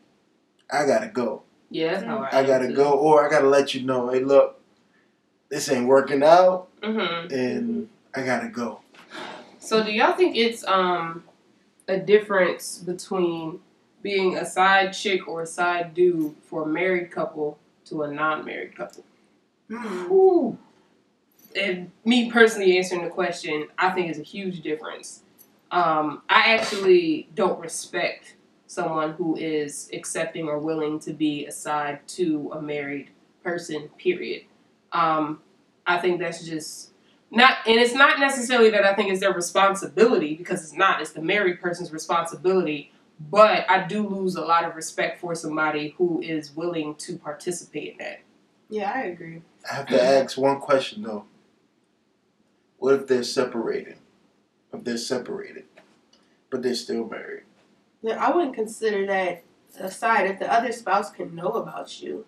I 0.72 0.86
gotta 0.86 1.08
go. 1.08 1.44
yeah, 1.70 1.94
that's 1.94 2.04
how 2.06 2.20
I. 2.20 2.40
I 2.40 2.44
gotta 2.46 2.72
go, 2.72 2.92
or 2.94 3.26
I 3.26 3.30
gotta 3.30 3.48
let 3.48 3.74
you 3.74 3.82
know, 3.84 4.10
hey, 4.10 4.24
look, 4.24 4.60
this 5.50 5.70
ain't 5.70 5.88
working 5.88 6.24
out, 6.24 6.68
Mm-hmm. 6.82 7.34
and 7.34 7.90
I 8.16 8.24
gotta 8.24 8.48
go. 8.50 8.82
So, 9.60 9.84
do 9.84 9.92
y'all 9.92 10.16
think 10.16 10.36
it's 10.36 10.66
um 10.66 11.24
a 11.88 11.98
difference 11.98 12.78
between 12.80 13.60
being 14.02 14.38
a 14.38 14.46
side 14.46 14.94
chick 14.94 15.28
or 15.28 15.42
a 15.44 15.46
side 15.46 15.94
dude 15.94 16.36
for 16.44 16.64
a 16.64 16.66
married 16.66 17.12
couple 17.12 17.60
to 17.86 18.04
a 18.04 18.12
non-married 18.12 18.76
couple? 18.76 19.04
Mm-hmm. 19.70 20.56
And 21.56 21.92
me 22.06 22.32
personally 22.32 22.78
answering 22.78 23.04
the 23.04 23.10
question, 23.10 23.68
I 23.78 23.90
think 23.92 24.10
is 24.10 24.18
a 24.18 24.24
huge 24.24 24.62
difference. 24.62 25.22
Um, 25.70 26.22
I 26.30 26.54
actually 26.56 27.28
don't 27.36 27.60
respect 27.60 28.36
someone 28.72 29.12
who 29.12 29.36
is 29.36 29.90
accepting 29.92 30.48
or 30.48 30.58
willing 30.58 30.98
to 30.98 31.12
be 31.12 31.46
a 31.46 31.52
side 31.52 32.00
to 32.08 32.50
a 32.54 32.62
married 32.62 33.10
person. 33.44 33.90
Period. 33.98 34.44
Um, 34.94 35.42
I 35.86 35.98
think 35.98 36.22
that's 36.22 36.46
just 36.46 36.92
not, 37.32 37.58
and 37.68 37.78
it's 37.78 37.94
not 37.94 38.18
necessarily 38.20 38.70
that 38.70 38.86
I 38.86 38.96
think 38.96 39.12
it's 39.12 39.20
their 39.20 39.34
responsibility 39.34 40.36
because 40.36 40.64
it's 40.64 40.74
not. 40.74 41.02
It's 41.02 41.12
the 41.12 41.22
married 41.22 41.60
person's 41.60 41.92
responsibility. 41.92 42.94
But 43.20 43.70
I 43.70 43.86
do 43.86 44.08
lose 44.08 44.36
a 44.36 44.42
lot 44.42 44.64
of 44.64 44.76
respect 44.76 45.20
for 45.20 45.36
somebody 45.36 45.94
who 45.98 46.22
is 46.22 46.56
willing 46.56 46.96
to 46.96 47.18
participate 47.18 47.92
in 47.92 47.98
that. 48.00 48.22
Yeah, 48.70 48.92
I 48.96 49.02
agree. 49.02 49.42
I 49.70 49.76
have 49.76 49.88
to 49.88 50.02
ask 50.02 50.38
one 50.38 50.62
question 50.62 51.04
though. 51.04 51.26
What 52.78 52.96
if 52.96 53.08
they're 53.08 53.24
separated? 53.24 53.98
If 54.74 54.86
they're 54.86 54.98
separated, 54.98 55.66
but 56.50 56.64
they're 56.64 56.74
still 56.74 57.06
married? 57.06 57.44
Then 58.04 58.18
I 58.18 58.32
wouldn't 58.32 58.56
consider 58.56 59.06
that 59.08 59.44
a 59.80 59.90
side 59.92 60.30
if 60.30 60.40
the 60.40 60.52
other 60.52 60.72
spouse 60.72 61.10
can 61.12 61.36
know 61.36 61.50
about 61.50 62.02
you. 62.02 62.26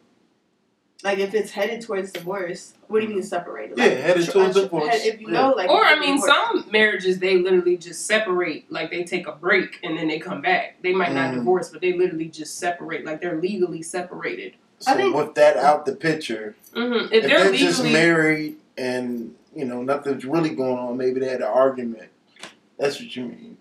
Like 1.04 1.20
if 1.20 1.34
it's 1.34 1.52
headed 1.52 1.82
towards 1.82 2.14
divorce, 2.14 2.76
what 2.88 3.02
do 3.02 3.08
you 3.08 3.14
mean 3.16 3.24
separated? 3.24 3.78
Yeah, 3.78 3.86
Like, 3.86 3.98
headed 3.98 4.30
towards 4.30 4.56
uh, 4.56 4.62
divorce. 4.62 4.88
head- 4.88 5.02
If 5.04 5.20
you 5.20 5.28
Yeah. 5.28 5.34
know, 5.34 5.50
like, 5.52 5.70
Or 5.70 5.84
I 5.84 6.00
mean, 6.00 6.16
divorce- 6.16 6.32
some 6.32 6.66
marriages 6.72 7.20
they 7.20 7.38
literally 7.40 7.76
just 7.76 8.06
separate, 8.08 8.72
like 8.72 8.90
they 8.90 9.04
take 9.04 9.28
a 9.28 9.34
break 9.34 9.80
and 9.84 9.98
then 9.98 10.08
they 10.08 10.20
come 10.20 10.42
back. 10.42 10.78
They 10.82 10.94
might 10.94 11.12
not 11.14 11.32
Mhm. 11.32 11.36
divorce, 11.40 11.70
but 11.70 11.82
they 11.82 11.92
literally 11.94 12.28
just 12.30 12.58
separate, 12.58 13.04
like 13.04 13.20
they're 13.20 13.40
legally 13.42 13.82
separated. 13.82 14.54
So 14.80 14.92
I 14.94 14.96
think- 14.96 15.14
with 15.16 15.36
that 15.36 15.58
out 15.58 15.86
the 15.86 15.96
picture, 15.96 16.56
hmm 16.74 16.94
If, 16.94 17.04
if, 17.04 17.10
they're, 17.12 17.22
they're, 17.22 17.40
legally, 17.52 17.58
just 17.58 17.84
married 17.84 18.56
and 18.78 19.36
you 19.54 19.66
know 19.66 19.82
nothing's 19.84 20.24
really 20.26 20.52
going 20.52 20.78
on, 20.80 20.96
maybe 20.98 21.20
they 21.20 21.28
had 21.28 21.42
an 21.42 21.48
argument. 21.48 22.10
That's 22.78 23.00
what 23.00 23.14
you 23.16 23.26
mean. 23.26 23.58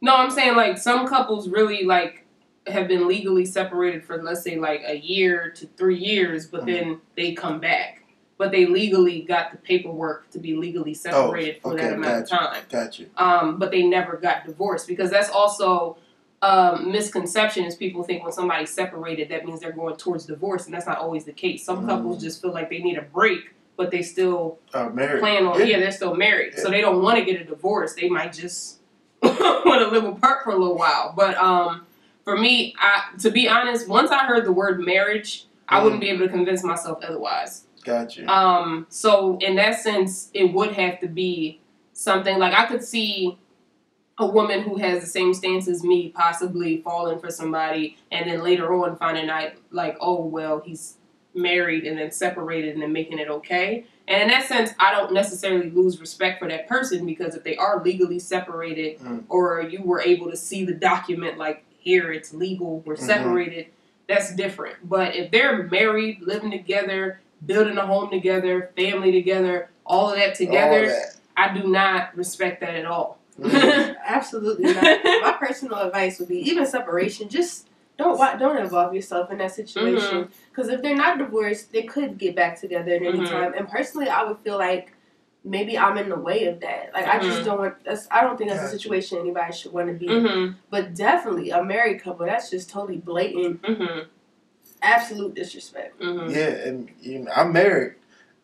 No, 0.00 0.16
I'm 0.16 0.30
saying 0.30 0.56
like 0.56 0.78
some 0.78 1.06
couples 1.06 1.48
really 1.48 1.84
like 1.84 2.24
have 2.66 2.88
been 2.88 3.06
legally 3.08 3.44
separated 3.44 4.04
for 4.04 4.22
let's 4.22 4.42
say 4.42 4.56
like 4.56 4.82
a 4.86 4.96
year 4.98 5.50
to 5.56 5.66
three 5.76 5.98
years, 5.98 6.46
but 6.46 6.62
Mhm. 6.62 6.66
then 6.66 7.00
they 7.16 7.32
come 7.32 7.58
back, 7.60 8.02
but 8.38 8.50
they 8.52 8.66
legally 8.66 9.22
got 9.22 9.50
the 9.50 9.56
paperwork 9.58 10.30
to 10.30 10.38
be 10.38 10.54
legally 10.54 10.94
separated 10.94 11.60
for 11.62 11.74
that 11.74 11.82
Oh, 11.82 11.86
okay, 11.86 11.94
amount 11.94 12.22
of 12.22 12.28
time. 12.28 12.62
Gotcha. 12.70 13.04
um, 13.16 13.58
but 13.58 13.70
they 13.70 13.82
never 13.82 14.16
got 14.16 14.44
divorced 14.46 14.86
because 14.88 15.10
that's 15.10 15.30
also 15.30 15.96
um, 16.42 16.90
misconception 16.90 17.64
is 17.66 17.76
people 17.76 18.02
think 18.02 18.22
when 18.22 18.32
somebody's 18.32 18.70
separated 18.70 19.28
that 19.28 19.44
means 19.44 19.60
they're 19.60 19.72
going 19.72 19.94
towards 19.96 20.24
divorce 20.24 20.64
and 20.64 20.72
that's 20.72 20.86
not 20.86 20.96
always 20.96 21.26
the 21.26 21.32
case 21.32 21.62
some 21.62 21.84
Mm. 21.84 21.88
couples 21.88 22.22
just 22.22 22.40
feel 22.40 22.50
like 22.52 22.70
they 22.70 22.78
need 22.78 22.96
a 22.96 23.02
break 23.02 23.40
but 23.76 23.90
they 23.90 24.00
still 24.00 24.58
Uh, 24.72 24.88
married. 24.88 25.20
plan 25.20 25.44
on 25.44 25.66
yeah, 25.66 25.78
they're 25.78 25.90
still 25.90 26.14
married 26.14 26.54
so 26.58 26.70
they 26.70 26.80
don't 26.80 27.02
want 27.02 27.18
to 27.18 27.24
get 27.26 27.38
a 27.38 27.44
divorce 27.44 27.92
they 27.92 28.08
might 28.08 28.32
just 28.32 28.79
want 29.66 29.80
to 29.82 29.88
live 29.88 30.04
apart 30.04 30.44
for 30.44 30.50
a 30.50 30.56
little 30.56 30.76
while 30.76 31.12
but 31.16 31.36
um, 31.36 31.86
for 32.24 32.36
me 32.36 32.74
I, 32.78 33.10
to 33.18 33.30
be 33.30 33.48
honest 33.48 33.88
once 33.88 34.10
i 34.10 34.26
heard 34.26 34.44
the 34.44 34.52
word 34.52 34.80
marriage 34.80 35.46
i 35.68 35.78
Mm. 35.78 35.84
wouldn't 35.84 36.00
be 36.00 36.08
able 36.10 36.26
to 36.26 36.32
convince 36.32 36.62
myself 36.64 36.98
otherwise 37.02 37.64
Gotcha. 37.84 38.26
um, 38.30 38.86
so 38.90 39.38
in 39.40 39.54
that 39.56 39.80
sense, 39.80 40.28
it 40.34 40.52
would 40.52 40.72
have 40.72 41.00
to 41.00 41.08
be 41.08 41.60
something 41.94 42.38
like 42.38 42.52
I 42.52 42.66
could 42.66 42.84
see 42.84 43.38
a 44.18 44.26
woman 44.26 44.60
who 44.60 44.76
has 44.76 45.00
the 45.00 45.06
same 45.06 45.32
stance 45.32 45.66
as 45.66 45.82
me 45.82 46.10
possibly 46.10 46.82
falling 46.82 47.18
for 47.18 47.30
somebody 47.30 47.96
and 48.12 48.28
then 48.30 48.42
later 48.42 48.70
on 48.74 48.96
finding 48.98 49.30
out 49.30 49.52
like, 49.70 49.96
oh 49.98 50.22
well, 50.26 50.60
he's 50.60 50.96
married 51.34 51.86
and 51.86 51.98
then 51.98 52.10
separated 52.12 52.74
and 52.74 52.82
then 52.82 52.92
making 52.92 53.18
it 53.18 53.28
okay. 53.28 53.86
And 54.10 54.22
in 54.22 54.28
that 54.28 54.46
sense, 54.46 54.72
I 54.80 54.90
don't 54.90 55.12
necessarily 55.12 55.70
lose 55.70 56.00
respect 56.00 56.40
for 56.40 56.48
that 56.48 56.66
person 56.66 57.06
because 57.06 57.36
if 57.36 57.44
they 57.44 57.56
are 57.56 57.80
legally 57.82 58.18
separated 58.18 58.98
Mm. 58.98 59.22
or 59.28 59.62
you 59.62 59.82
were 59.82 60.00
able 60.02 60.28
to 60.32 60.36
see 60.36 60.64
the 60.64 60.74
document 60.74 61.38
like 61.38 61.64
here 61.78 62.12
it's 62.12 62.34
legal, 62.34 62.80
we're 62.84 62.96
Mhm. 62.96 63.06
separated, 63.06 63.66
that's 64.08 64.34
different. 64.34 64.76
But 64.86 65.14
if 65.14 65.30
they're 65.30 65.62
married, 65.62 66.22
living 66.22 66.50
together, 66.50 67.20
building 67.46 67.78
a 67.78 67.86
home 67.86 68.10
together, 68.10 68.70
family 68.76 69.12
together, 69.12 69.70
all 69.86 70.10
of 70.10 70.16
that 70.16 70.34
together, 70.34 70.80
All 70.80 70.86
that. 70.86 71.14
I 71.36 71.54
do 71.56 71.68
not 71.68 72.14
respect 72.16 72.60
that 72.62 72.74
at 72.74 72.84
all. 72.84 73.18
Mm. 73.40 73.94
absolutely 74.04 74.74
not. 74.74 74.82
My 75.22 75.36
personal 75.38 75.78
advice 75.78 76.18
would 76.18 76.28
be 76.28 76.38
even 76.50 76.66
separation, 76.66 77.28
just 77.28 77.68
don't 78.00 78.18
wa- 78.18 78.34
don't 78.36 78.56
involve 78.56 78.94
yourself 78.94 79.30
in 79.30 79.38
that 79.38 79.52
situation. 79.54 80.28
Because 80.50 80.68
if 80.68 80.82
they're 80.82 80.96
not 80.96 81.18
divorced, 81.18 81.72
they 81.72 81.82
could 81.82 82.18
get 82.18 82.34
back 82.34 82.60
together 82.60 82.92
at 82.92 83.02
any 83.02 83.20
Mhm. 83.20 83.28
time. 83.30 83.54
And 83.56 83.68
personally, 83.68 84.08
I 84.08 84.24
would 84.24 84.38
feel 84.38 84.58
like 84.58 84.92
maybe 85.44 85.78
I'm 85.78 85.96
in 85.96 86.08
the 86.10 86.16
way 86.28 86.46
of 86.46 86.60
that. 86.60 86.90
Like 86.92 87.06
I 87.06 87.18
just 87.18 87.40
Mhm. 87.40 87.44
don't 87.46 87.58
want. 87.58 87.74
That's, 87.84 88.06
I 88.10 88.22
don't 88.22 88.36
think 88.36 88.50
that's 88.50 88.62
a 88.64 88.68
situation 88.78 89.18
anybody 89.18 89.52
should 89.52 89.72
want 89.72 89.88
to 89.88 89.94
be. 89.94 90.06
Mhm. 90.08 90.54
But 90.70 90.94
definitely 90.94 91.50
a 91.50 91.62
married 91.62 92.02
couple. 92.02 92.26
That's 92.26 92.50
just 92.50 92.68
totally 92.70 92.98
blatant, 92.98 93.62
Mhm. 93.62 94.06
absolute 94.82 95.34
disrespect. 95.34 96.00
Mhm. 96.00 96.30
Yeah, 96.34 96.68
and 96.68 96.88
you 97.00 97.20
know, 97.20 97.30
I'm 97.34 97.52
married. 97.52 97.94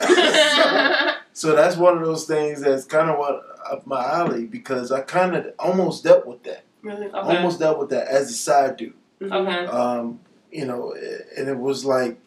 so, 0.01 0.07
so 1.33 1.57
that's 1.57 1.77
one 1.77 1.97
of 1.99 2.05
those 2.05 2.27
things 2.27 2.61
that's 2.61 2.85
kind 2.85 3.11
of 3.11 3.19
what 3.19 3.43
up 3.71 3.87
my 3.87 4.03
alley 4.05 4.45
because 4.47 4.93
I 4.93 5.01
kind 5.01 5.35
of 5.35 5.53
almost 5.59 6.05
dealt 6.05 6.27
with 6.27 6.43
that. 6.45 6.63
Really. 6.83 7.07
Okay. 7.07 7.19
Almost 7.19 7.59
dealt 7.59 7.79
with 7.79 7.91
that 7.91 8.07
as 8.07 8.31
a 8.31 8.35
side 8.35 8.77
dude. 8.77 8.95
Okay. 9.23 9.67
Um, 9.67 10.21
you 10.53 10.65
know, 10.67 10.95
and 11.37 11.49
it 11.49 11.59
was 11.59 11.85
like 11.85 12.19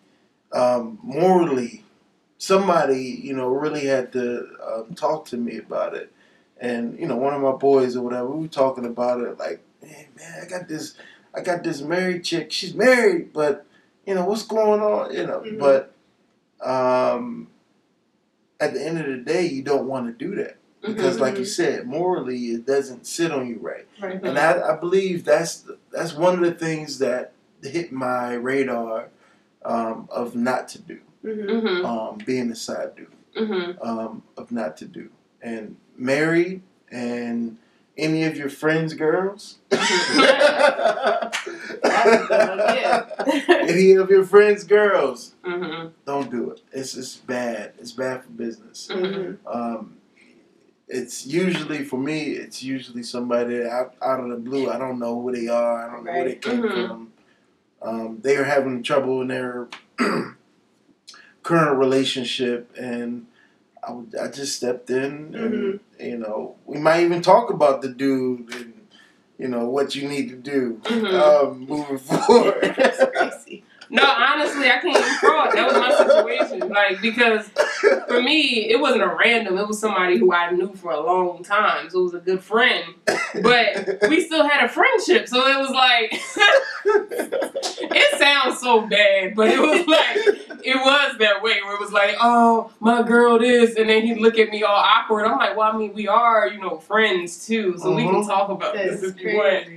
um, 0.54 1.00
morally, 1.04 1.84
somebody 2.38 3.20
you 3.24 3.34
know 3.34 3.48
really 3.48 3.86
had 3.86 4.12
to 4.14 4.48
um, 4.66 4.94
talk 4.96 5.26
to 5.28 5.38
me 5.38 5.58
about 5.58 5.96
it. 5.96 6.12
And 6.60 7.00
you 7.00 7.08
know, 7.08 7.16
one 7.16 7.34
of 7.34 7.42
my 7.42 7.54
boys 7.54 7.96
or 7.96 8.04
whatever, 8.04 8.28
we 8.30 8.42
were 8.44 8.48
talking 8.48 8.86
about 8.86 9.22
it. 9.22 9.38
Like, 9.40 9.62
man, 9.82 10.06
man, 10.18 10.44
I 10.44 10.48
got 10.50 10.68
this, 10.68 10.96
I 11.34 11.42
got 11.42 11.64
this 11.64 11.82
married 11.82 12.24
chick. 12.24 12.52
She's 12.52 12.74
married, 12.74 13.34
but 13.34 13.66
you 14.06 14.16
know 14.16 14.26
what's 14.26 14.44
going 14.44 14.82
on. 14.82 15.14
You 15.14 15.26
know, 15.28 15.40
Mhm. 15.42 15.60
but 15.60 15.94
um, 16.62 17.48
at 18.60 18.74
the 18.74 18.86
end 18.86 19.00
of 19.00 19.06
the 19.08 19.18
day, 19.18 19.46
you 19.48 19.64
don't 19.64 19.88
want 19.88 20.08
to 20.08 20.26
do 20.26 20.36
that 20.36 20.58
because, 20.82 21.18
Mhm. 21.18 21.22
like 21.22 21.38
you 21.38 21.46
said, 21.46 21.86
morally, 21.88 22.52
it 22.52 22.66
doesn't 22.66 23.06
sit 23.06 23.32
on 23.32 23.48
you 23.48 23.58
right. 23.62 23.86
Right. 24.02 24.22
And 24.24 24.38
I, 24.40 24.74
I 24.74 24.76
believe 24.78 25.26
that's 25.26 25.60
the, 25.62 25.78
that's 25.92 26.14
one 26.16 26.36
of 26.36 26.40
the 26.42 26.54
things 26.54 27.00
that 27.00 27.34
hit 27.64 27.92
my 27.92 28.34
radar 28.36 29.10
um, 29.66 30.08
of 30.10 30.36
not 30.36 30.70
to 30.70 30.80
do, 30.80 31.00
hmm 31.22 31.30
Mhm. 31.30 31.84
um, 31.86 32.18
being 32.26 32.50
a 32.50 32.56
side 32.56 32.96
dude, 32.96 33.08
Mhm. 33.36 33.76
um, 33.86 34.24
of 34.38 34.52
not 34.54 34.78
to 34.78 34.86
do. 34.86 35.10
And 35.42 35.76
married 35.98 36.62
and 36.90 37.58
any 37.98 38.24
of 38.24 38.38
your 38.38 38.48
friends' 38.50 38.94
girls, 38.94 39.58
any 39.72 39.82
of 43.96 44.10
your 44.10 44.24
friends' 44.24 44.64
girls, 44.64 45.34
Mhm. 45.44 45.92
don't 46.06 46.32
do 46.32 46.52
it. 46.52 46.62
It's 46.72 46.94
just 46.94 47.28
bad. 47.28 47.74
It's 47.80 47.92
bad 47.92 48.24
for 48.24 48.30
business. 48.32 48.88
It's 50.92 51.26
usually 51.28 51.84
for 51.84 51.98
me. 52.00 52.32
It's 52.32 52.64
usually 52.64 53.04
somebody 53.04 53.64
out, 53.64 53.94
out 54.02 54.20
of 54.22 54.30
the 54.30 54.38
blue. 54.38 54.70
I 54.70 54.78
don't 54.80 54.98
know 55.00 55.22
who 55.22 55.32
they 55.32 55.48
are. 55.48 55.88
I 55.88 55.92
don't 55.94 56.04
know 56.04 56.12
where 56.12 56.24
they 56.26 56.36
came 56.36 56.64
Mhm. 56.64 56.88
from. 56.88 57.14
Um, 57.82 58.20
they 58.22 58.36
are 58.38 58.44
having 58.44 58.82
trouble 58.84 59.22
in 59.22 59.28
their 59.30 59.68
current 61.44 61.78
relationship, 61.78 62.76
and 62.78 63.28
I, 63.88 63.92
would, 63.92 64.16
I 64.16 64.30
just 64.30 64.56
stepped 64.58 64.90
in, 64.90 65.36
and 65.36 65.80
you 66.00 66.18
know, 66.18 66.56
we 66.66 66.78
might 66.80 67.04
even 67.04 67.22
talk 67.22 67.50
about 67.52 67.82
the 67.82 67.90
dude 67.90 68.54
and 68.54 68.74
you 69.38 69.48
know 69.48 69.70
what 69.70 69.96
you 69.96 70.08
need 70.08 70.30
to 70.30 70.36
do 70.36 70.82
Mhm. 70.84 71.14
um, 71.14 71.66
moving 71.66 71.98
forward. 72.10 72.74
That's 72.78 73.06
crazy. 73.18 73.64
No, 73.92 74.04
honestly, 74.04 74.68
I 74.68 74.78
can't 74.78 74.98
even 74.98 75.02
fraud. 75.16 75.52
That 75.56 75.66
was 75.68 75.76
my 75.76 75.96
situation. 75.98 76.70
Like 76.70 77.02
because 77.02 77.50
for 78.08 78.22
me, 78.22 78.70
it 78.70 78.80
wasn't 78.80 79.04
a 79.04 79.08
random. 79.16 79.58
It 79.58 79.68
was 79.68 79.80
somebody 79.80 80.18
who 80.18 80.32
I 80.32 80.52
knew 80.52 80.74
for 80.76 80.92
a 80.92 81.00
long 81.00 81.44
time. 81.44 81.90
So 81.90 82.00
it 82.02 82.04
was 82.04 82.14
a 82.14 82.20
good 82.20 82.44
friend. 82.44 82.84
But 83.42 84.00
we 84.10 84.22
still 84.22 84.48
had 84.48 84.64
a 84.66 84.70
friendship. 84.70 85.28
So 85.28 85.48
it 85.48 85.58
was 85.60 85.72
like, 85.72 86.14
it 86.86 88.20
sounds 88.20 88.60
so 88.60 88.88
bad, 88.88 89.36
but 89.36 89.50
it 89.50 89.60
was 89.60 89.88
like, 89.88 90.18
it 90.64 90.76
was 90.76 91.18
that 91.20 91.42
way 91.42 91.62
where 91.64 91.76
it 91.76 91.80
was 91.80 91.92
like, 91.92 92.16
oh, 92.22 92.72
my 92.80 93.02
girl 93.04 93.40
this. 93.40 93.76
And 93.76 93.90
then 93.90 94.04
he'd 94.06 94.20
look 94.20 94.38
at 94.38 94.50
me 94.50 94.64
all 94.64 94.76
awkward. 94.76 95.26
I'm 95.26 95.38
like, 95.38 95.56
well, 95.58 95.72
I 95.74 95.78
mean, 95.78 95.94
we 95.94 96.08
are, 96.08 96.48
you 96.48 96.60
know, 96.60 96.78
friends 96.80 97.46
too. 97.46 97.78
So 97.78 97.96
we 97.96 98.04
can 98.04 98.16
Mhm. 98.16 98.28
talk 98.28 98.50
about 98.50 98.74
That's 98.74 99.02
this 99.02 99.12
if 99.16 99.22
you 99.24 99.38
want. 99.38 99.68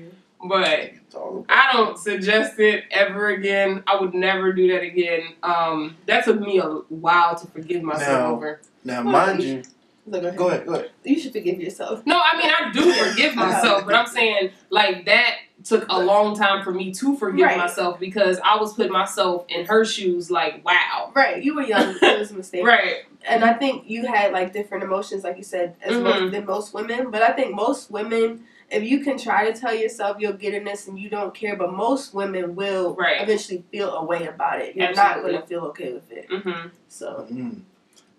Crazy. 0.51 0.99
But 1.15 1.45
I 1.49 1.73
don't 1.73 1.99
suggest 1.99 2.59
it 2.59 2.85
ever 2.91 3.29
again. 3.31 3.83
I 3.87 4.01
would 4.01 4.15
never 4.15 4.53
do 4.53 4.69
that 4.73 4.83
again. 4.83 5.35
Um, 5.43 5.97
that 6.07 6.25
took 6.25 6.41
me 6.41 6.59
a 6.59 6.65
while 6.89 7.35
to 7.37 7.47
forgive 7.49 7.83
myself 7.83 8.09
Now- 8.21 8.33
over. 8.35 8.61
now, 8.85 9.03
mind 9.03 9.43
you, 9.43 9.63
So 10.11 10.11
go 10.11 10.19
ahead. 10.19 10.37
go 10.37 10.49
ahead, 10.49 10.67
go 10.67 10.75
ahead. 10.75 10.91
You 11.05 11.19
should 11.21 11.33
forgive 11.33 11.61
yourself. 11.61 12.05
No, 12.07 12.19
I 12.21 12.37
mean 12.37 12.51
I 12.51 12.73
do 12.73 12.93
forgive 12.93 13.35
myself, 13.37 13.85
but 13.87 13.95
I'm 13.95 14.07
saying 14.07 14.51
like 14.71 15.05
that 15.07 15.35
took 15.65 15.87
a 15.89 15.99
long 16.01 16.35
time 16.37 16.65
for 16.65 16.73
me 16.73 16.93
to 16.93 17.17
forgive 17.17 17.47
Right. 17.47 17.57
myself 17.59 18.01
because 18.01 18.41
I 18.45 18.57
was 18.57 18.73
putting 18.75 18.91
myself 18.91 19.45
in 19.49 19.65
her 19.67 19.85
shoes. 19.85 20.29
Like, 20.29 20.65
wow, 20.65 21.13
Right, 21.15 21.41
you 21.43 21.55
were 21.55 21.63
young. 21.63 21.95
It 22.03 22.19
was 22.19 22.33
a 22.33 22.35
mistake. 22.35 22.67
right? 22.67 23.05
And 23.29 23.45
I 23.45 23.53
think 23.53 23.85
you 23.89 24.05
had 24.07 24.33
like 24.33 24.53
different 24.53 24.83
emotions, 24.83 25.23
like 25.23 25.37
you 25.37 25.45
said, 25.45 25.77
as 25.81 25.93
Mhm. 25.95 26.03
most, 26.03 26.33
than 26.33 26.47
most 26.47 26.75
women. 26.75 27.11
But 27.13 27.23
I 27.23 27.31
think 27.31 27.55
most 27.55 27.89
women, 27.93 28.45
if 28.73 28.83
you 28.85 29.01
can 29.05 29.19
try 29.19 29.51
to 29.51 29.59
tell 29.59 29.75
yourself 29.75 30.17
you'll 30.21 30.33
get 30.33 30.55
in 30.55 30.65
this 30.65 30.89
and 30.89 30.99
you 30.99 31.09
don't 31.11 31.35
care, 31.35 31.57
but 31.57 31.73
most 31.73 32.15
women 32.15 32.55
will 32.57 32.95
Right. 32.95 33.21
eventually 33.21 33.65
feel 33.71 33.91
a 33.95 34.05
way 34.05 34.27
about 34.27 34.61
it. 34.61 34.75
You're 34.77 34.89
Absolutely. 34.89 34.97
not 34.97 35.23
going 35.23 35.43
to 35.43 35.47
feel 35.47 35.61
okay 35.67 35.93
with 35.93 36.11
it. 36.11 36.27
hmm 36.31 36.69
So 36.89 37.27
Mm. 37.31 37.61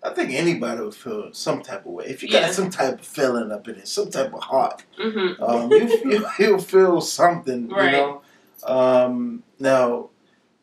I 0.02 0.10
think 0.10 0.32
anybody 0.32 0.82
would 0.82 0.94
feel 0.94 1.32
some 1.32 1.62
type 1.62 1.86
of 1.86 1.92
way. 1.92 2.04
If 2.06 2.22
you 2.22 2.28
Yeah. 2.28 2.40
got 2.42 2.52
some 2.52 2.68
type 2.70 3.00
of 3.00 3.06
feeling 3.06 3.50
up 3.50 3.66
in 3.68 3.76
it, 3.76 3.88
some 3.88 4.10
type 4.10 4.34
of 4.34 4.42
heart, 4.42 4.84
hmm 4.98 5.42
um, 5.42 5.70
you, 5.72 5.88
you, 6.04 6.26
you'll 6.38 6.58
feel 6.58 7.00
something, 7.00 7.68
Right. 7.68 7.86
you 7.86 7.90
know. 7.92 8.22
Um, 8.64 9.42
now, 9.58 10.10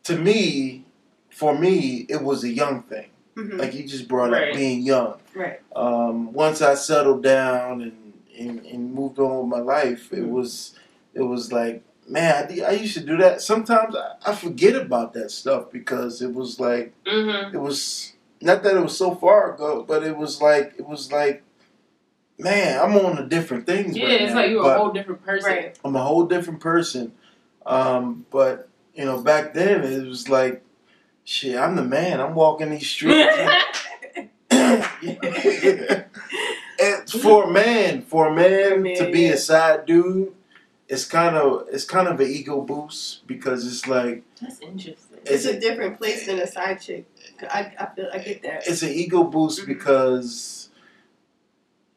to 0.04 0.16
me, 0.16 0.84
for 1.30 1.58
me, 1.58 2.06
it 2.08 2.22
was 2.22 2.44
a 2.44 2.48
young 2.50 2.82
thing. 2.82 3.08
mhm. 3.36 3.58
Like 3.58 3.74
you 3.74 3.82
just 3.84 4.06
brought 4.08 4.30
Right. 4.30 4.48
up 4.50 4.54
being 4.54 4.82
young. 4.82 5.14
right, 5.34 5.60
Um, 5.74 6.32
once 6.32 6.60
I 6.62 6.74
settled 6.74 7.22
down 7.22 7.80
and, 7.82 7.92
and, 8.48 8.66
and 8.66 8.94
moved 8.94 9.18
on 9.18 9.38
with 9.40 9.48
my 9.58 9.60
life, 9.64 10.12
it 10.12 10.20
Mhm. 10.24 10.30
was 10.30 10.74
it 11.14 11.22
was 11.22 11.52
like, 11.52 11.82
man, 12.08 12.48
I, 12.50 12.60
I 12.62 12.70
used 12.72 12.94
to 12.94 13.04
do 13.04 13.16
that. 13.18 13.42
Sometimes 13.42 13.94
I, 13.94 14.14
I 14.30 14.34
forget 14.34 14.74
about 14.74 15.12
that 15.14 15.30
stuff 15.30 15.70
because 15.70 16.22
it 16.22 16.32
was 16.34 16.58
like 16.60 16.92
hmm 17.06 17.54
it 17.54 17.60
was 17.60 18.12
not 18.40 18.62
that 18.62 18.76
it 18.76 18.82
was 18.82 18.96
so 18.96 19.14
far 19.14 19.54
ago, 19.54 19.84
but 19.86 20.02
it 20.02 20.16
was 20.16 20.40
like 20.42 20.74
it 20.78 20.86
was 20.86 21.12
like, 21.12 21.42
man, 22.38 22.80
I'm 22.82 22.96
on 22.96 23.16
to 23.16 23.24
different 23.26 23.66
things. 23.66 23.96
Yeah, 23.96 24.06
right 24.06 24.20
it's 24.20 24.32
now, 24.32 24.40
like 24.40 24.50
you're 24.50 24.64
a 24.64 24.78
whole 24.78 24.92
different 24.92 25.22
person. 25.24 25.50
right. 25.50 25.78
I'm 25.84 25.94
a 25.96 26.02
whole 26.02 26.26
different 26.26 26.60
person. 26.60 27.12
Um, 27.66 28.26
but 28.30 28.68
you 28.94 29.04
know, 29.04 29.20
back 29.22 29.54
then 29.54 29.84
it 29.84 30.06
was 30.06 30.28
like, 30.28 30.62
shit, 31.24 31.56
I'm 31.56 31.76
the 31.76 31.84
man. 31.84 32.20
I'm 32.20 32.34
walking 32.34 32.70
these 32.70 32.88
streets. 32.90 33.36
and 34.52 36.04
for 37.20 37.44
a 37.44 37.50
man, 37.50 38.02
for 38.02 38.28
a 38.28 38.34
man 38.34 38.82
Man, 38.82 38.96
to 38.96 39.10
be 39.10 39.22
yeah. 39.22 39.30
a 39.32 39.36
side 39.36 39.86
dude, 39.86 40.32
it's 40.88 41.04
kind 41.04 41.36
of 41.36 41.68
it's 41.72 41.84
kind 41.84 42.08
of 42.08 42.20
an 42.20 42.26
ego 42.28 42.60
boost 42.60 43.26
because 43.26 43.66
it's 43.66 43.86
like 43.86 44.22
That's 44.40 44.60
interesting. 44.60 45.18
It's 45.24 45.30
It's 45.30 45.44
a 45.46 45.60
different 45.60 45.98
place 45.98 46.26
than 46.26 46.38
a 46.40 46.46
side 46.46 46.80
chick. 46.80 47.06
I, 47.48 47.72
I 47.78 47.86
feel 47.94 48.08
I 48.12 48.18
get 48.18 48.42
that. 48.42 48.66
it's 48.68 48.82
an 48.82 48.90
ego 48.90 49.24
boost 49.24 49.60
Mhm. 49.62 49.66
because 49.66 50.70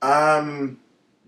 I'm 0.02 0.80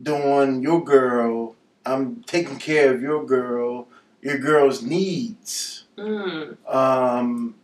doing 0.01 0.61
your 0.61 0.83
girl, 0.83 1.55
I'm 1.85 2.23
taking 2.23 2.57
care 2.57 2.93
of 2.93 3.01
your 3.01 3.25
girl, 3.25 3.87
your 4.21 4.37
girl's 4.37 4.81
needs. 4.83 5.85
Mm. 5.97 6.57
Um, 6.71 7.55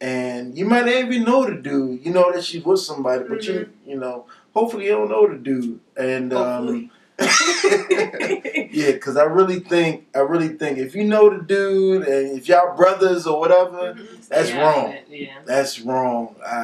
and 0.00 0.56
you 0.58 0.64
might 0.66 0.84
not 0.86 0.94
even 0.94 1.24
know 1.24 1.46
the 1.46 1.54
dude. 1.60 2.04
You 2.04 2.12
know 2.12 2.30
that 2.32 2.44
she's 2.44 2.64
with 2.64 2.80
somebody, 2.80 3.24
but 3.28 3.44
you 3.46 3.54
Mm-hmm. 3.54 3.90
you 3.90 3.98
know, 3.98 4.26
hopefully 4.58 4.86
you 4.86 4.92
don't 4.92 5.10
know 5.10 5.26
the 5.28 5.36
dude. 5.36 5.80
And 5.96 6.32
um, 6.32 6.90
yeah, 7.20 8.92
because 8.92 9.16
I 9.16 9.24
really 9.24 9.60
think 9.60 10.06
I 10.14 10.20
really 10.20 10.48
think 10.48 10.78
if 10.78 10.94
you 10.94 11.04
know 11.04 11.30
the 11.30 11.42
dude 11.44 12.06
and 12.06 12.38
if 12.38 12.48
y'all 12.48 12.76
brothers 12.76 13.26
or 13.26 13.38
whatever, 13.40 13.94
Mhm. 13.94 14.28
that's 14.28 14.50
Yeah, 14.50 14.62
wrong. 14.62 14.96
Yeah. 15.08 15.38
That's 15.44 15.80
wrong. 15.80 16.36
I 16.46 16.56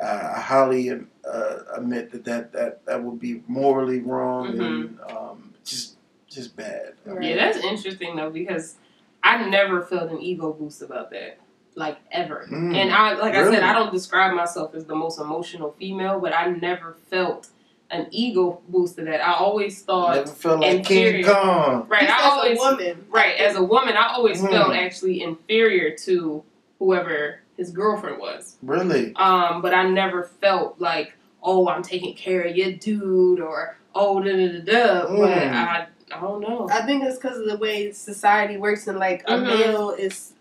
I, 0.00 0.04
I 0.04 0.40
highly 0.40 0.90
uh, 0.90 1.56
admit 1.76 2.10
that, 2.12 2.24
that 2.24 2.52
that 2.52 2.86
that 2.86 3.02
would 3.04 3.18
be 3.20 3.42
morally 3.46 4.00
wrong 4.00 4.48
and 4.60 4.98
um, 5.10 5.54
just 5.64 5.96
just 6.28 6.56
bad. 6.56 6.94
Right. 7.04 7.24
Yeah, 7.30 7.36
that's 7.36 7.58
interesting 7.58 8.16
though 8.16 8.30
because 8.30 8.76
I 9.22 9.48
never 9.48 9.82
felt 9.82 10.10
an 10.10 10.20
ego 10.20 10.52
boost 10.52 10.82
about 10.82 11.10
that, 11.10 11.38
like 11.78 11.98
ever. 12.10 12.46
Mm. 12.50 12.74
And 12.76 12.92
I, 12.92 13.14
like 13.14 13.34
I 13.34 13.48
said, 13.50 13.62
I 13.62 13.72
don't 13.72 13.92
describe 13.92 14.34
myself 14.34 14.74
as 14.74 14.84
the 14.84 14.96
most 14.96 15.20
emotional 15.20 15.72
female, 15.78 16.18
but 16.20 16.34
I 16.34 16.48
never 16.50 16.96
felt 17.08 17.46
an 17.90 18.08
ego 18.10 18.60
boost 18.68 18.96
to 18.96 19.04
that. 19.04 19.26
I 19.26 19.32
always 19.34 19.80
thought, 19.82 20.16
Never 20.16 20.28
felt 20.28 20.60
like 20.60 20.84
King 20.84 21.06
inferior. 21.06 21.32
Kong. 21.32 21.86
right? 21.88 22.02
Just 22.06 22.12
I 22.20 22.26
as 22.26 22.32
always, 22.32 22.58
a 22.58 22.60
woman, 22.60 23.04
right? 23.10 23.36
As 23.36 23.56
a 23.56 23.62
woman, 23.62 23.96
I 23.96 24.12
always 24.12 24.42
Mm. 24.42 24.50
felt 24.50 24.74
actually 24.74 25.22
inferior 25.22 25.96
to 25.98 26.42
whoever 26.80 27.40
his 27.56 27.70
girlfriend 27.70 28.18
was. 28.18 28.56
Really? 28.62 29.14
Um, 29.16 29.62
but 29.62 29.72
I 29.72 29.88
never 29.88 30.24
felt 30.24 30.80
like, 30.80 31.14
oh, 31.42 31.68
I'm 31.68 31.82
taking 31.82 32.14
care 32.14 32.42
of 32.42 32.56
your 32.56 32.72
dude, 32.72 33.40
or 33.40 33.76
oh, 33.94 34.20
da 34.22 34.32
da 34.32 34.48
da 34.48 34.60
da. 34.60 35.02
But 35.06 35.30
Mm. 35.30 35.52
I, 35.52 35.86
I 36.14 36.20
don't 36.20 36.40
know. 36.40 36.68
I 36.70 36.82
think 36.82 37.04
it's 37.04 37.16
because 37.18 37.38
of 37.38 37.46
the 37.46 37.56
way 37.56 37.92
society 37.92 38.56
works, 38.58 38.86
and 38.88 38.98
like 38.98 39.22
a 39.26 39.32
Mhm. 39.38 39.46
male 39.46 39.90
is 39.90 40.32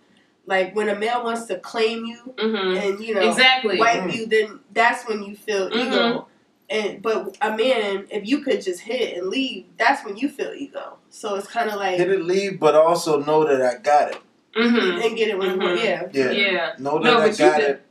like 0.47 0.75
when 0.75 0.89
a 0.89 0.95
male 0.95 1.23
wants 1.23 1.45
to 1.45 1.59
claim 1.59 2.05
you 2.05 2.17
hmm 2.39 2.75
and 2.77 2.99
you 2.99 3.13
know 3.13 3.21
Exactly. 3.29 3.77
wipe 3.79 4.03
Mm. 4.03 4.13
you, 4.15 4.25
then 4.25 4.59
that's 4.73 5.07
when 5.07 5.21
you 5.21 5.35
feel 5.35 5.69
Mhm. 5.69 5.75
ego. 5.87 6.27
And 6.69 7.01
but 7.01 7.37
a 7.41 7.55
man, 7.55 8.07
if 8.09 8.27
you 8.27 8.39
could 8.41 8.61
just 8.61 8.81
hit 8.81 9.17
and 9.17 9.27
leave, 9.29 9.65
that's 9.77 10.03
when 10.05 10.17
you 10.17 10.27
feel 10.29 10.51
ego. 10.53 10.97
So 11.09 11.35
it's 11.35 11.47
kind 11.47 11.69
of 11.69 11.75
like 11.75 11.97
Hit 11.97 12.09
it, 12.09 12.23
leave, 12.23 12.59
but 12.59 12.75
also 12.75 13.21
know 13.23 13.45
that 13.45 13.61
I 13.61 13.77
got 13.81 14.11
it. 14.11 14.21
hmm 14.55 14.99
and 15.01 15.15
get 15.15 15.29
it 15.29 15.37
when 15.37 15.51
you 15.51 15.59
want. 15.61 15.77
Mhm. 15.79 15.83
Yeah. 15.83 16.03
Yeah. 16.11 16.31
Yeah. 16.31 16.73
Know 16.79 16.97
that 16.99 17.03
No, 17.03 17.19
I 17.19 17.29
got 17.29 17.61
it. 17.61 17.85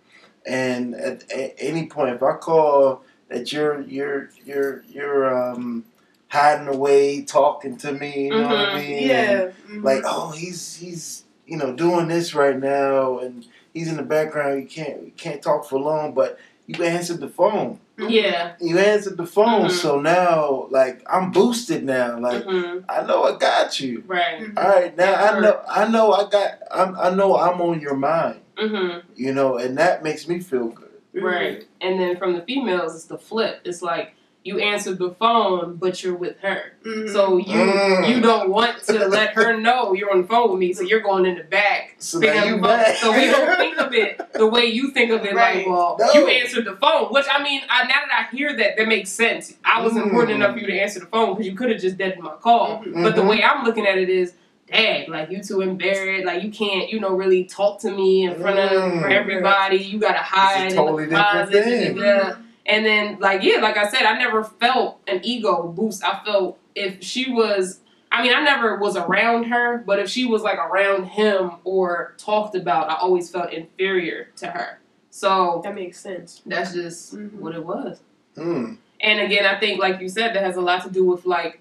And 0.46 0.94
at, 0.94 1.30
at 1.32 1.54
any 1.58 1.86
point, 1.86 2.14
if 2.14 2.22
I 2.22 2.34
call 2.36 3.04
that 3.28 3.52
you're 3.52 3.80
you're 3.82 4.30
you're 4.44 4.82
you're 4.88 5.34
um 5.52 5.84
hiding 6.28 6.68
away, 6.68 7.22
talking 7.22 7.76
to 7.78 7.92
me, 7.92 8.26
you 8.28 8.34
know 8.34 8.48
what 8.48 8.70
I 8.70 8.78
mean? 8.78 8.98
And, 8.98 9.08
Yeah. 9.08 9.48
mhm. 9.68 9.84
like 9.84 10.02
oh 10.04 10.30
he's 10.32 10.76
he's 10.76 11.24
you 11.46 11.56
know 11.56 11.72
doing 11.72 12.08
this 12.08 12.34
right 12.34 12.58
now 12.58 13.18
and 13.18 13.46
he's 13.72 13.88
in 13.88 13.96
the 13.96 14.02
background 14.02 14.60
you 14.60 14.66
can't 14.66 15.04
you 15.04 15.12
can't 15.16 15.42
talk 15.42 15.64
for 15.68 15.78
long 15.78 16.12
but 16.14 16.38
you 16.66 16.82
answered 16.84 17.20
the 17.20 17.28
phone 17.28 17.78
Mhm. 17.98 18.10
Yeah. 18.10 18.52
you 18.60 18.78
answered 18.78 19.16
the 19.16 19.26
phone 19.26 19.66
Mhm. 19.68 19.70
so 19.70 20.00
now 20.00 20.66
like 20.70 21.02
i'm 21.08 21.30
boosted 21.30 21.84
now 21.84 22.18
like 22.18 22.44
hmm 22.44 22.78
i 22.88 23.02
know 23.02 23.22
i 23.24 23.38
got 23.38 23.78
you 23.80 24.02
Right. 24.06 24.40
Mhm. 24.40 24.58
all 24.58 24.68
right 24.68 24.96
now 24.96 25.12
That 25.12 25.34
i 25.34 25.40
know 25.40 25.60
i 25.68 25.88
know 25.88 26.12
i 26.12 26.28
got 26.28 26.58
I'm, 26.70 26.96
i 26.98 27.10
know 27.10 27.36
i'm 27.38 27.60
on 27.60 27.80
your 27.80 27.96
mind 27.96 28.40
hmm 28.58 28.98
you 29.14 29.32
know 29.32 29.56
and 29.58 29.78
that 29.78 30.02
makes 30.02 30.26
me 30.28 30.40
feel 30.40 30.68
good. 30.68 30.82
Right. 31.14 31.64
And 31.80 31.98
then 31.98 32.18
from 32.18 32.34
the 32.34 32.42
females, 32.42 32.94
it's 32.94 33.04
the 33.06 33.16
flip. 33.16 33.62
It's 33.64 33.80
like 33.80 34.14
you 34.46 34.60
answered 34.60 34.98
the 34.98 35.10
phone, 35.10 35.76
but 35.76 36.02
you're 36.02 36.14
with 36.14 36.36
her. 36.40 36.72
Mhm. 36.86 37.12
So 37.12 37.36
you 37.36 37.56
Mm. 37.56 38.08
you 38.08 38.20
don't 38.20 38.48
want 38.48 38.82
to 38.84 39.06
let 39.18 39.30
her 39.34 39.58
know 39.58 39.92
you're 39.92 40.10
on 40.12 40.22
the 40.22 40.28
phone 40.28 40.50
with 40.50 40.58
me. 40.60 40.72
So 40.72 40.82
you're 40.82 41.00
going 41.00 41.26
in 41.26 41.36
the 41.36 41.42
back. 41.44 41.94
so 41.98 42.20
picking 42.20 42.36
now 42.36 42.44
you 42.46 42.60
back 42.62 42.96
So 42.96 43.10
we 43.12 43.26
don't 43.26 43.56
think 43.56 43.76
of 43.78 43.92
it 43.92 44.20
the 44.34 44.46
way 44.46 44.66
you 44.66 44.90
think 44.92 45.10
of 45.10 45.24
it. 45.24 45.34
Right. 45.34 45.58
Like, 45.58 45.66
well, 45.66 45.96
No. 45.98 46.12
you 46.14 46.26
answered 46.28 46.64
the 46.64 46.76
phone, 46.76 47.06
which 47.12 47.26
I 47.30 47.42
mean, 47.42 47.62
I, 47.68 47.82
now 47.84 47.94
that 48.08 48.28
I 48.30 48.36
hear 48.36 48.56
that, 48.56 48.76
that 48.76 48.86
makes 48.88 49.10
sense. 49.10 49.54
I 49.64 49.82
was 49.82 49.94
Mm. 49.94 50.04
important 50.04 50.32
enough 50.36 50.52
for 50.54 50.60
you 50.60 50.66
to 50.68 50.78
answer 50.78 51.00
the 51.00 51.06
phone 51.06 51.34
because 51.34 51.46
you 51.46 51.54
could 51.56 51.70
have 51.70 51.80
just 51.80 51.98
dead 51.98 52.18
my 52.20 52.30
call. 52.40 52.82
Mhm. 52.86 53.02
But 53.02 53.16
the 53.16 53.22
Mhm. 53.22 53.28
way 53.30 53.42
I'm 53.42 53.64
looking 53.64 53.86
at 53.86 53.98
it 53.98 54.08
is, 54.08 54.32
dang, 54.72 55.10
like 55.10 55.30
you 55.30 55.42
too 55.42 55.60
embarrassed, 55.60 56.24
like 56.26 56.42
you 56.42 56.50
can't, 56.50 56.88
you 56.90 56.98
know, 57.00 57.10
really 57.10 57.44
talk 57.44 57.80
to 57.80 57.90
me 57.90 58.24
in 58.24 58.34
front 58.40 58.58
of 58.58 58.70
Mm. 58.70 59.10
everybody. 59.10 59.78
You 59.78 59.98
gotta 59.98 60.18
hide 60.18 60.70
totally 60.70 61.04
in 61.04 61.10
the 61.10 61.16
different 61.16 61.50
closet. 61.50 61.64
thing. 61.64 62.42
And 62.66 62.84
then, 62.84 63.18
like, 63.20 63.42
yeah, 63.42 63.60
like 63.60 63.76
I 63.76 63.88
said, 63.88 64.02
I 64.02 64.18
never 64.18 64.42
felt 64.42 65.00
an 65.06 65.20
ego 65.22 65.68
boost. 65.68 66.02
I 66.04 66.20
felt 66.24 66.58
if 66.74 67.02
she 67.02 67.30
was, 67.32 67.80
I 68.10 68.22
mean, 68.22 68.34
I 68.34 68.40
never 68.42 68.76
was 68.76 68.96
around 68.96 69.44
her, 69.44 69.78
but 69.78 69.98
if 70.00 70.10
she 70.10 70.24
was 70.24 70.42
like 70.42 70.58
around 70.58 71.04
him 71.04 71.52
or 71.64 72.14
talked 72.18 72.56
about, 72.56 72.90
I 72.90 72.96
always 72.96 73.30
felt 73.30 73.52
inferior 73.52 74.28
to 74.36 74.48
her. 74.48 74.80
So 75.10 75.60
That 75.64 75.74
makes 75.74 75.98
sense. 76.00 76.42
that's 76.44 76.72
just 76.74 77.14
Mhm. 77.14 77.34
what 77.34 77.54
it 77.54 77.64
was. 77.64 78.00
Mm. 78.36 78.78
And 79.00 79.20
again, 79.20 79.46
I 79.46 79.58
think, 79.60 79.80
like 79.80 80.00
you 80.00 80.08
said, 80.08 80.34
that 80.34 80.42
has 80.42 80.56
a 80.56 80.60
lot 80.60 80.82
to 80.84 80.90
do 80.90 81.04
with 81.04 81.24
like, 81.24 81.60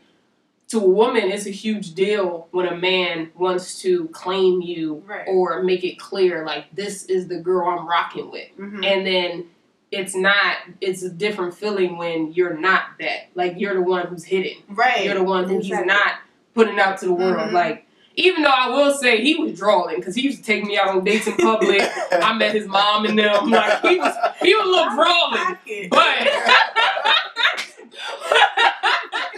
to 0.70 0.80
a 0.80 0.90
woman, 0.90 1.32
it's 1.32 1.46
a 1.46 1.52
huge 1.52 1.94
deal 1.94 2.48
when 2.50 2.66
a 2.66 2.76
man 2.76 3.30
wants 3.36 3.80
to 3.82 4.08
claim 4.08 4.62
you 4.62 5.04
Right. 5.06 5.26
or 5.28 5.62
make 5.62 5.84
it 5.84 6.00
clear, 6.00 6.44
like, 6.44 6.74
this 6.74 7.06
is 7.06 7.28
the 7.28 7.38
girl 7.38 7.70
I'm 7.70 7.88
rocking 7.88 8.32
with. 8.32 8.50
Mhm. 8.58 8.84
And 8.84 9.06
then 9.06 9.46
it's 9.96 10.16
not. 10.16 10.58
It's 10.82 11.02
a 11.04 11.10
different 11.10 11.54
feeling 11.56 11.98
when 11.98 12.34
you're 12.34 12.58
not 12.58 12.84
that. 13.00 13.30
Like 13.34 13.54
you're 13.58 13.74
the 13.76 13.82
one 13.82 14.08
who's 14.08 14.24
hidden. 14.26 14.62
Right. 14.70 15.06
You're 15.06 15.16
the 15.16 15.24
one 15.24 15.46
who 15.46 15.56
he's 15.58 15.68
Exactly. 15.68 15.88
not 15.88 16.14
putting 16.54 16.80
out 16.80 16.98
to 17.00 17.06
the 17.06 17.14
world. 17.14 17.50
Mhm. 17.50 17.54
Like 17.54 17.86
even 18.18 18.44
though 18.44 18.50
I 18.50 18.70
will 18.70 18.94
say 18.94 19.22
he 19.24 19.36
was 19.36 19.54
drawing 19.58 19.98
because 19.98 20.16
he 20.16 20.22
used 20.22 20.38
to 20.40 20.44
take 20.44 20.64
me 20.64 20.78
out 20.78 20.90
on 20.90 21.04
dates 21.04 21.28
in 21.28 21.36
public. 21.38 21.82
I 22.12 22.34
met 22.34 22.54
his 22.54 22.68
mom 22.68 23.06
and 23.06 23.18
them. 23.18 23.50
Like 23.50 23.82
he 23.82 23.98
was 23.98 24.16
he 24.42 24.54
was 24.56 24.66
a 24.66 24.70
little 24.70 24.96
drawing, 24.96 25.90
but. 25.90 26.28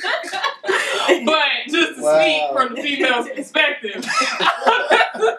but 1.26 1.46
just 1.70 1.96
to 1.96 2.02
Wow. 2.02 2.20
speak 2.22 2.42
from 2.54 2.76
the 2.76 2.82
female's 2.82 3.30
perspective. 3.30 4.06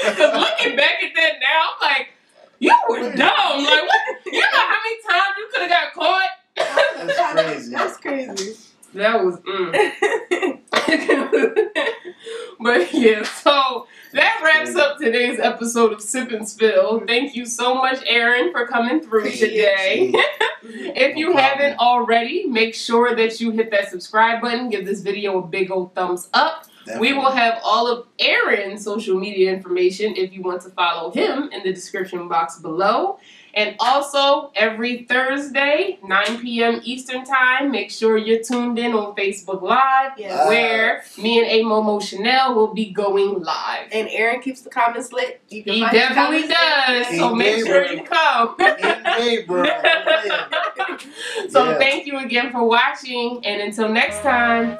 Because 0.00 0.32
looking 0.40 0.74
back 0.76 1.02
at 1.02 1.12
that 1.16 1.32
now, 1.40 1.70
I'm 1.80 1.90
like, 1.90 2.08
you 2.58 2.76
were 2.88 3.00
dumb. 3.00 3.64
Like, 3.64 3.82
what? 3.82 4.26
You 4.26 4.40
know 4.40 4.46
how 4.52 4.76
many 4.84 4.96
times 5.08 5.34
you 5.38 5.48
could 5.52 5.60
have 5.62 5.70
got 5.70 5.92
caught? 5.94 6.30
That's 6.56 7.32
crazy. 7.32 7.74
That's 7.74 7.96
crazy. 7.98 8.56
That 8.94 9.22
was, 9.22 9.36
mm. 9.40 9.72
but 12.60 12.92
yeah, 12.94 13.22
so 13.22 13.86
that 14.14 14.40
wraps 14.42 14.74
up 14.76 14.98
today's 14.98 15.38
episode 15.38 15.92
of 15.92 16.00
Sip 16.00 16.30
and 16.30 16.48
Spill. 16.48 17.00
Thank 17.06 17.36
you 17.36 17.44
so 17.44 17.74
much, 17.74 18.02
Aaron, 18.06 18.50
for 18.50 18.66
coming 18.66 19.00
through 19.00 19.30
today. 19.30 20.14
If 20.60 21.16
you 21.16 21.34
haven't 21.34 21.78
already, 21.78 22.46
make 22.46 22.74
sure 22.74 23.14
that 23.14 23.40
you 23.40 23.52
hit 23.52 23.70
that 23.70 23.90
subscribe 23.90 24.42
button, 24.42 24.68
give 24.68 24.84
this 24.84 25.00
video 25.00 25.38
a 25.38 25.46
big 25.46 25.70
old 25.70 25.94
thumbs 25.94 26.28
up. 26.34 26.66
We 26.98 27.12
will 27.12 27.30
have 27.30 27.60
all 27.64 27.86
of 27.86 28.06
Aaron's 28.18 28.84
social 28.84 29.18
media 29.18 29.52
information 29.52 30.14
if 30.16 30.32
you 30.32 30.42
want 30.42 30.62
to 30.62 30.70
follow 30.70 31.10
him 31.10 31.50
in 31.52 31.62
the 31.62 31.72
description 31.72 32.28
box 32.28 32.58
below. 32.58 33.18
And 33.54 33.74
also, 33.80 34.52
every 34.54 35.04
Thursday, 35.04 35.98
9 36.04 36.38
p.m. 36.38 36.80
Eastern 36.84 37.24
Time, 37.24 37.72
make 37.72 37.90
sure 37.90 38.16
you're 38.16 38.42
tuned 38.42 38.78
in 38.78 38.92
on 38.92 39.16
Facebook 39.16 39.62
Live, 39.62 40.12
Yes. 40.16 40.46
where 40.46 41.02
me 41.20 41.38
and 41.40 41.48
A 41.48 41.64
Momo 41.64 42.00
Chanel 42.00 42.54
will 42.54 42.72
be 42.72 42.92
going 42.92 43.42
live. 43.42 43.88
And 43.90 44.06
Aaron 44.10 44.40
keeps 44.42 44.60
the 44.60 44.70
comments 44.70 45.12
lit. 45.12 45.40
You 45.48 45.64
can 45.64 45.72
He 45.72 45.80
find 45.80 45.92
definitely 45.92 46.46
does, 46.46 47.10
lit. 47.10 47.18
so 47.18 47.28
He 47.30 47.34
make 47.34 47.56
did, 47.56 47.66
sure 47.66 47.86
you 47.86 48.02
come. 48.04 48.54
Hey. 48.58 49.44
So 51.48 51.70
Yeah. 51.70 51.78
thank 51.78 52.06
you 52.06 52.18
again 52.18 52.52
for 52.52 52.64
watching, 52.64 53.44
and 53.44 53.62
until 53.62 53.88
next 53.88 54.20
time. 54.22 54.78